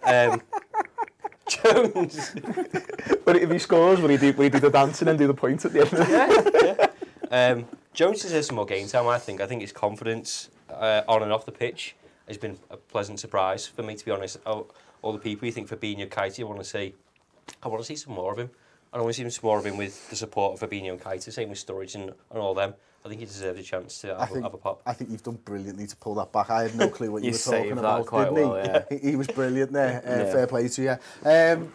Um, 0.05 0.43
Jones. 1.49 2.35
But 3.25 3.37
if 3.37 3.51
he 3.51 3.59
scores, 3.59 4.01
will 4.01 4.09
he 4.09 4.17
do, 4.17 4.33
will 4.33 4.45
he 4.45 4.51
do 4.51 4.61
the 4.61 4.71
dancing 4.71 5.09
and 5.09 5.19
do 5.19 5.27
the 5.27 5.35
point 5.35 5.65
at 5.65 5.73
the 5.73 5.81
end? 5.81 6.63
yeah, 6.63 6.89
yeah. 7.31 7.53
Um, 7.53 7.67
Jones 7.93 8.23
deserves 8.23 8.47
some 8.47 8.57
more 8.57 8.67
game 8.67 8.89
time. 8.89 9.07
I 9.07 9.19
think. 9.19 9.41
I 9.41 9.47
think 9.47 9.61
his 9.61 9.73
confidence 9.73 10.51
uh, 10.71 11.03
on 11.09 11.23
and 11.23 11.33
off 11.33 11.45
the 11.45 11.53
pitch 11.53 11.95
has 12.29 12.39
been 12.39 12.59
a 12.71 12.77
pleasant 12.77 13.21
surprise 13.21 13.67
for 13.67 13.83
me. 13.83 13.95
To 13.97 14.05
be 14.05 14.11
honest, 14.11 14.39
all, 14.47 14.71
all 15.03 15.13
the 15.13 15.19
people 15.19 15.47
you 15.47 15.53
think 15.53 15.69
Fabinho, 15.69 16.09
Keita, 16.09 16.41
I 16.41 16.45
want 16.45 16.59
to 16.59 16.65
see. 16.65 16.95
I 17.63 17.69
want 17.69 17.83
to 17.83 17.87
see 17.87 17.97
some 17.97 18.15
more 18.15 18.33
of 18.33 18.39
him. 18.39 18.51
I 18.93 19.01
want 19.01 19.15
to 19.15 19.25
see 19.25 19.31
some 19.31 19.47
more 19.47 19.59
of 19.59 19.65
him 19.65 19.77
with 19.79 20.11
the 20.11 20.17
support 20.17 20.61
of 20.61 20.69
Fabinho 20.69 20.91
and 20.91 21.01
Keita. 21.01 21.33
Same 21.33 21.49
with 21.49 21.65
Sturridge 21.65 21.95
and, 21.95 22.11
and 22.31 22.39
all 22.39 22.53
them. 22.55 22.75
I 23.05 23.09
think 23.09 23.21
he 23.21 23.27
deserves 23.27 23.59
a 23.59 23.63
chance 23.63 24.01
to 24.03 24.15
I 24.15 24.21
have, 24.21 24.29
think, 24.29 24.41
a, 24.41 24.43
have 24.45 24.55
a 24.55 24.59
pop. 24.59 24.81
I 24.87 24.93
think 24.93 25.11
you've 25.11 25.23
done 25.25 25.39
brilliantly 25.45 25.87
to 25.89 25.97
pull 25.97 26.15
that 26.17 26.31
back. 26.31 26.51
I 26.51 26.65
had 26.65 26.77
no 26.77 26.89
clue 26.89 27.11
what 27.11 27.23
you, 27.25 27.31
You 27.31 27.33
were 27.33 27.39
talking 27.57 27.71
that 27.71 27.79
about, 27.79 28.07
quite 28.07 28.25
didn't 28.27 28.49
well, 28.49 28.63
he? 28.63 28.69
yeah. 28.69 28.83
he? 28.91 29.11
He 29.11 29.17
was 29.17 29.27
brilliant 29.29 29.73
there. 29.73 30.03
Uh, 30.07 30.25
Yeah. 30.25 30.33
Fair 30.33 30.47
play 30.47 30.69
to 30.69 30.83
you. 30.83 30.91
Um, 31.25 31.73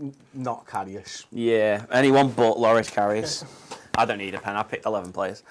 n- 0.00 0.14
not 0.32 0.66
Karius. 0.66 1.24
Yeah, 1.30 1.84
anyone 1.92 2.30
but 2.30 2.58
Loris 2.58 2.90
Karius. 2.90 3.44
I 3.96 4.04
don't 4.06 4.18
need 4.18 4.34
a 4.34 4.40
pen. 4.40 4.56
I 4.56 4.62
picked 4.64 4.86
11 4.86 5.12
players. 5.12 5.42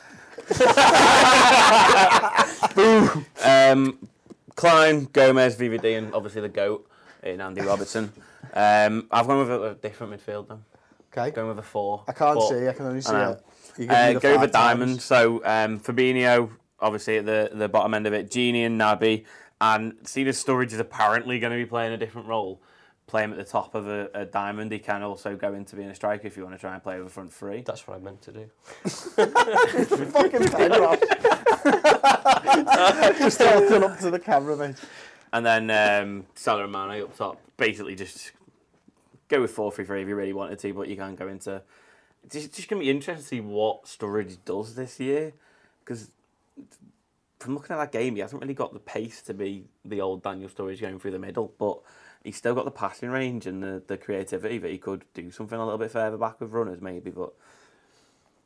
Boo. 2.76 3.26
Um, 3.44 4.00
Klein, 4.56 5.06
Gomez, 5.14 5.56
VVD, 5.56 5.98
and 5.98 6.14
obviously 6.14 6.42
the 6.42 6.50
GOAT 6.50 6.86
in 7.24 7.40
Andy 7.42 7.62
Robertson. 7.62 8.12
Um, 8.54 9.08
I've 9.12 9.28
gone 9.28 9.40
with 9.40 9.50
a, 9.52 9.62
a 9.64 9.74
different 9.76 10.14
midfield 10.14 10.48
then. 10.50 10.64
Okay. 11.16 11.32
Going 11.32 11.50
with 11.50 11.60
a 11.60 11.64
four. 11.64 12.04
I 12.08 12.12
can't 12.14 12.40
but- 12.40 12.50
see. 12.50 12.68
I 12.68 12.74
can 12.74 12.86
only 12.88 13.02
see 13.02 13.14
I 13.14 13.32
it. 13.32 13.44
You 13.78 13.86
give 13.86 13.90
me 13.90 13.96
Uh, 13.96 14.14
go 14.20 14.32
with 14.32 14.40
five 14.42 14.52
diamond. 14.52 14.92
times. 14.94 15.04
So 15.04 15.42
um, 15.46 15.80
Fabinho, 15.80 16.50
obviously 16.80 17.18
at 17.18 17.26
the, 17.26 17.50
the 17.54 17.70
bottom 17.70 17.94
end 17.94 18.08
of 18.08 18.14
it, 18.14 18.30
Gini 18.30 18.66
and 18.66 18.80
Naby, 18.80 19.26
and 19.62 19.94
Cedar 20.04 20.32
Sturridge 20.32 20.74
is 20.74 20.80
apparently 20.80 21.40
going 21.40 21.52
to 21.52 21.58
be 21.58 21.66
playing 21.66 21.94
a 21.94 21.98
different 21.98 22.28
role. 22.28 22.62
Play 23.06 23.24
him 23.24 23.32
at 23.32 23.38
the 23.38 23.44
top 23.44 23.76
of 23.76 23.88
a, 23.88 24.10
a 24.14 24.26
diamond. 24.26 24.72
He 24.72 24.80
can 24.80 25.04
also 25.04 25.36
go 25.36 25.54
into 25.54 25.76
being 25.76 25.90
a 25.90 25.96
striker 25.96 26.26
if 26.26 26.38
you 26.38 26.44
want 26.44 26.56
to 26.56 26.60
try 26.60 26.74
and 26.74 26.82
play 26.82 26.98
with 26.98 27.08
a 27.08 27.10
front 27.10 27.34
three. 27.34 27.62
That's 27.62 27.86
what 27.88 27.98
I 27.98 28.00
meant 28.00 28.22
to 28.24 28.32
do. 28.32 28.50
Fucking 28.86 30.48
pen 30.50 30.72
drop. 30.72 31.00
Just 33.18 33.38
tilting 33.40 33.84
up 33.84 34.00
to 34.00 34.10
the 34.10 34.20
camera, 34.20 34.56
mate. 34.56 34.76
And 35.32 35.46
then 35.46 35.70
um, 35.72 36.26
Salah 36.36 36.64
and 36.64 36.72
Mane 36.72 37.04
up 37.04 37.16
top. 37.18 37.40
Basically, 37.58 37.96
just 37.96 38.32
go 39.34 39.42
with 39.42 39.52
4 39.52 39.72
3 39.72 39.86
3 39.86 40.02
if 40.02 40.08
you 40.08 40.16
really 40.16 40.34
wanted 40.34 40.60
to, 40.60 40.74
but 40.74 40.88
you 40.88 40.96
can 40.96 41.16
go 41.16 41.28
into. 41.28 41.62
It's 42.24 42.48
just, 42.48 42.70
going 42.70 42.80
to 42.82 42.86
be 42.86 42.90
interesting 42.90 43.22
to 43.22 43.28
see 43.28 43.42
what 43.42 43.84
Sturridge 43.84 44.38
does 44.46 44.76
this 44.76 45.00
year. 45.00 45.34
Because 45.84 46.10
from 47.40 47.56
looking 47.56 47.74
at 47.76 47.80
that 47.80 47.92
game, 47.92 48.16
he 48.16 48.22
hasn't 48.22 48.42
really 48.42 48.54
got 48.54 48.72
the 48.72 48.80
pace 48.80 49.22
to 49.24 49.34
be 49.34 49.66
the 49.84 50.00
old 50.00 50.24
Daniel 50.24 50.50
Sturridge 50.50 50.80
going 50.80 51.00
through 51.00 51.12
the 51.12 51.20
middle, 51.20 51.52
but 51.60 51.80
he's 52.24 52.38
still 52.38 52.56
got 52.56 52.64
the 52.64 52.72
passing 52.72 53.10
range 53.10 53.46
and 53.46 53.62
the, 53.62 53.84
the 53.88 53.98
creativity 53.98 54.58
that 54.58 54.72
he 54.72 54.78
could 54.78 55.04
do 55.14 55.32
something 55.32 55.60
a 55.60 55.64
little 55.64 55.78
bit 55.78 55.92
further 55.92 56.16
back 56.16 56.40
with 56.40 56.52
runners, 56.52 56.80
maybe. 56.80 57.12
But 57.12 57.34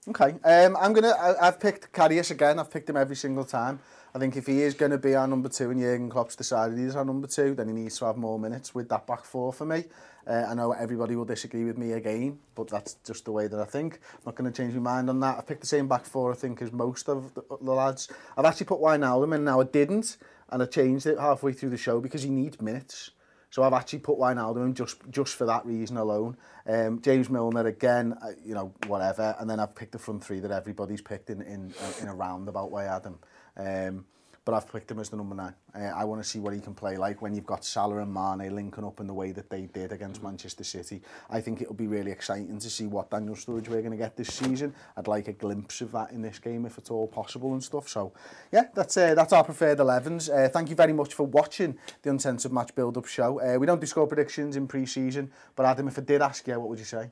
Okay. 0.09 0.35
Um, 0.43 0.77
I'm 0.77 0.93
gonna. 0.93 1.09
I, 1.09 1.47
I've 1.47 1.59
picked 1.59 1.91
Karius 1.91 2.31
again. 2.31 2.59
I've 2.59 2.71
picked 2.71 2.89
him 2.89 2.95
every 2.95 3.15
single 3.15 3.43
time. 3.43 3.79
I 4.17 4.19
think 4.19 4.35
if 4.35 4.47
he 4.47 4.63
is 4.63 4.73
going 4.73 4.89
to 4.89 4.97
be 4.97 5.13
our 5.13 5.27
number 5.27 5.47
two 5.47 5.69
and 5.69 5.79
Jurgen 5.79 6.09
Klopp's 6.09 6.35
decided 6.35 6.79
he's 6.79 6.95
our 6.95 7.05
number 7.05 7.27
two, 7.27 7.53
then 7.53 7.67
he 7.67 7.73
needs 7.75 7.99
to 7.99 8.05
have 8.05 8.17
more 8.17 8.39
minutes 8.39 8.73
with 8.73 8.89
that 8.89 9.05
back 9.05 9.23
four 9.23 9.53
for 9.53 9.63
me. 9.63 9.83
Uh, 10.25 10.43
I 10.49 10.55
know 10.55 10.71
everybody 10.71 11.15
will 11.15 11.23
disagree 11.23 11.65
with 11.65 11.77
me 11.77 11.91
again, 11.91 12.39
but 12.55 12.67
that's 12.67 12.95
just 13.05 13.25
the 13.25 13.31
way 13.31 13.45
that 13.45 13.59
I 13.59 13.65
think. 13.65 13.99
I'm 14.15 14.21
not 14.25 14.35
going 14.35 14.51
to 14.51 14.57
change 14.57 14.73
my 14.73 14.79
mind 14.79 15.11
on 15.11 15.19
that. 15.19 15.37
I 15.37 15.41
picked 15.41 15.61
the 15.61 15.67
same 15.67 15.87
back 15.87 16.03
four, 16.03 16.31
I 16.31 16.35
think, 16.35 16.63
as 16.63 16.71
most 16.71 17.07
of 17.09 17.31
the, 17.35 17.43
the 17.61 17.71
lads. 17.71 18.09
I've 18.35 18.45
actually 18.45 18.65
put 18.65 18.79
Wijnaldum 18.79 19.35
in 19.35 19.43
now. 19.43 19.61
I 19.61 19.65
didn't, 19.65 20.17
and 20.49 20.63
I 20.63 20.65
changed 20.65 21.05
it 21.05 21.19
halfway 21.19 21.53
through 21.53 21.69
the 21.69 21.77
show 21.77 22.01
because 22.01 22.23
he 22.23 22.31
needs 22.31 22.59
minutes. 22.59 23.11
So 23.51 23.61
I've 23.61 23.73
actually 23.73 23.99
put 23.99 24.17
Wijnaldum 24.17 24.65
in 24.65 24.73
just 24.73 24.97
just 25.11 25.35
for 25.35 25.45
that 25.45 25.63
reason 25.63 25.95
alone. 25.95 26.37
Um, 26.65 27.01
James 27.01 27.29
Milner 27.29 27.67
again, 27.67 28.17
uh, 28.21 28.31
you 28.43 28.55
know, 28.55 28.73
whatever. 28.87 29.35
And 29.39 29.47
then 29.47 29.59
I've 29.59 29.75
picked 29.75 29.91
the 29.91 29.99
front 29.99 30.23
three 30.23 30.39
that 30.39 30.51
everybody's 30.51 31.01
picked 31.01 31.29
in 31.29 31.43
in, 31.43 31.71
in 32.01 32.07
a 32.07 32.15
roundabout 32.15 32.71
way, 32.71 32.87
Adam. 32.87 33.19
Um, 33.57 34.05
but 34.47 34.53
I've 34.53 34.71
picked 34.71 34.89
him 34.89 34.99
as 34.99 35.09
the 35.09 35.17
number 35.17 35.35
nine. 35.35 35.53
Uh, 35.75 35.91
I 35.93 36.05
want 36.05 36.23
to 36.23 36.27
see 36.27 36.39
what 36.39 36.53
he 36.53 36.61
can 36.61 36.73
play 36.73 36.95
like 36.95 37.21
when 37.21 37.35
you've 37.35 37.45
got 37.45 37.65
Salah 37.65 37.97
and 37.97 38.13
Mane 38.13 38.55
linking 38.55 38.85
up 38.85 39.01
in 39.01 39.05
the 39.07 39.13
way 39.13 39.33
that 39.33 39.49
they 39.49 39.63
did 39.63 39.91
against 39.91 40.21
mm-hmm. 40.21 40.29
Manchester 40.29 40.63
City. 40.63 41.01
I 41.29 41.41
think 41.41 41.61
it'll 41.61 41.73
be 41.73 41.87
really 41.87 42.11
exciting 42.11 42.57
to 42.57 42.69
see 42.69 42.87
what 42.87 43.09
Daniel 43.11 43.35
Sturridge 43.35 43.67
we're 43.67 43.81
going 43.81 43.91
to 43.91 43.97
get 43.97 44.15
this 44.15 44.29
season. 44.29 44.73
I'd 44.95 45.09
like 45.09 45.27
a 45.27 45.33
glimpse 45.33 45.81
of 45.81 45.91
that 45.91 46.11
in 46.11 46.21
this 46.21 46.39
game 46.39 46.65
if 46.65 46.77
at 46.77 46.89
all 46.91 47.07
possible 47.07 47.51
and 47.51 47.61
stuff. 47.61 47.89
So, 47.89 48.13
yeah, 48.53 48.67
that's 48.73 48.95
uh, 48.95 49.15
that's 49.15 49.33
our 49.33 49.43
preferred 49.43 49.79
11s. 49.79 50.29
Uh, 50.29 50.33
eh, 50.33 50.47
thank 50.47 50.69
you 50.69 50.77
very 50.77 50.93
much 50.93 51.13
for 51.13 51.27
watching 51.27 51.77
the 52.03 52.09
Uncensored 52.09 52.53
Match 52.53 52.73
Build-Up 52.73 53.05
Show. 53.05 53.41
Uh, 53.41 53.59
we 53.59 53.67
don't 53.67 53.81
do 53.81 53.87
score 53.87 54.07
predictions 54.07 54.55
in 54.55 54.65
pre-season, 54.65 55.29
but 55.57 55.65
Adam, 55.65 55.89
if 55.89 55.99
I 55.99 56.03
did 56.03 56.21
ask 56.21 56.47
you, 56.47 56.57
what 56.57 56.69
would 56.69 56.79
you 56.79 56.85
say? 56.85 57.11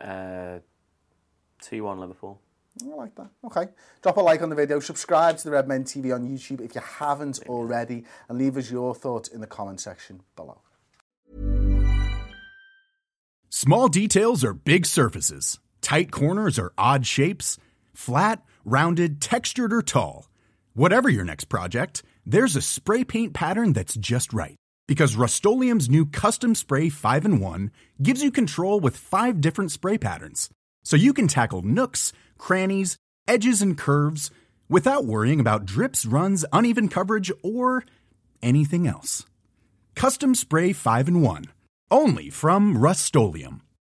Uh, 0.00 0.60
2-1 1.62 1.98
Liverpool. 1.98 2.40
I 2.82 2.94
like 2.94 3.14
that. 3.16 3.28
Okay. 3.44 3.68
Drop 4.02 4.16
a 4.16 4.20
like 4.20 4.42
on 4.42 4.50
the 4.50 4.56
video, 4.56 4.80
subscribe 4.80 5.36
to 5.38 5.44
the 5.44 5.50
Redmen 5.50 5.84
TV 5.84 6.14
on 6.14 6.28
YouTube 6.28 6.60
if 6.60 6.74
you 6.74 6.80
haven't 6.80 7.40
already, 7.48 8.04
and 8.28 8.38
leave 8.38 8.56
us 8.56 8.70
your 8.70 8.94
thoughts 8.94 9.28
in 9.28 9.40
the 9.40 9.46
comment 9.46 9.80
section 9.80 10.22
below. 10.36 10.60
Small 13.50 13.88
details 13.88 14.44
are 14.44 14.52
big 14.52 14.86
surfaces. 14.86 15.58
Tight 15.80 16.10
corners 16.10 16.58
are 16.58 16.72
odd 16.76 17.06
shapes. 17.06 17.58
Flat, 17.94 18.42
rounded, 18.64 19.20
textured, 19.20 19.72
or 19.72 19.82
tall. 19.82 20.28
Whatever 20.74 21.08
your 21.08 21.24
next 21.24 21.46
project, 21.46 22.02
there's 22.24 22.54
a 22.54 22.60
spray 22.62 23.04
paint 23.04 23.32
pattern 23.32 23.72
that's 23.72 23.96
just 23.96 24.32
right. 24.32 24.54
Because 24.86 25.16
Rust 25.16 25.44
new 25.44 26.06
Custom 26.06 26.54
Spray 26.54 26.88
5 26.88 27.24
in 27.24 27.40
1 27.40 27.70
gives 28.02 28.22
you 28.22 28.30
control 28.30 28.80
with 28.80 28.96
five 28.96 29.40
different 29.40 29.72
spray 29.72 29.98
patterns. 29.98 30.50
So 30.84 30.96
you 30.96 31.12
can 31.12 31.26
tackle 31.26 31.62
nooks, 31.62 32.12
crannies, 32.38 32.96
edges, 33.26 33.60
and 33.60 33.76
curves 33.76 34.30
without 34.68 35.04
worrying 35.04 35.40
about 35.40 35.66
drips, 35.66 36.06
runs, 36.06 36.44
uneven 36.52 36.88
coverage, 36.88 37.30
or 37.42 37.84
anything 38.42 38.86
else. 38.86 39.24
Custom 39.94 40.34
Spray 40.34 40.72
5 40.72 41.08
and 41.08 41.22
1. 41.22 41.44
Only 41.90 42.30
from 42.30 42.78
Rust 42.78 43.14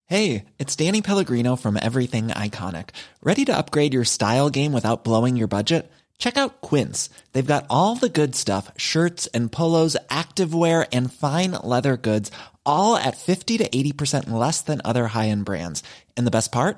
Hey, 0.05 0.45
it's 0.57 0.75
Danny 0.75 1.01
Pellegrino 1.01 1.55
from 1.55 1.77
Everything 1.77 2.29
Iconic. 2.29 2.89
Ready 3.21 3.45
to 3.45 3.55
upgrade 3.55 3.93
your 3.93 4.05
style 4.05 4.49
game 4.49 4.73
without 4.73 5.03
blowing 5.03 5.35
your 5.35 5.47
budget? 5.47 5.91
Check 6.17 6.35
out 6.35 6.61
Quince. 6.61 7.09
They've 7.31 7.45
got 7.45 7.65
all 7.69 7.95
the 7.95 8.09
good 8.09 8.35
stuff 8.35 8.71
shirts 8.75 9.27
and 9.27 9.51
polos, 9.51 9.95
activewear, 10.09 10.87
and 10.91 11.11
fine 11.13 11.51
leather 11.63 11.95
goods, 11.97 12.31
all 12.65 12.95
at 12.95 13.17
50 13.17 13.57
to 13.59 13.69
80% 13.69 14.29
less 14.29 14.61
than 14.61 14.81
other 14.83 15.07
high 15.07 15.29
end 15.29 15.45
brands. 15.45 15.83
And 16.17 16.25
the 16.25 16.31
best 16.31 16.51
part? 16.51 16.77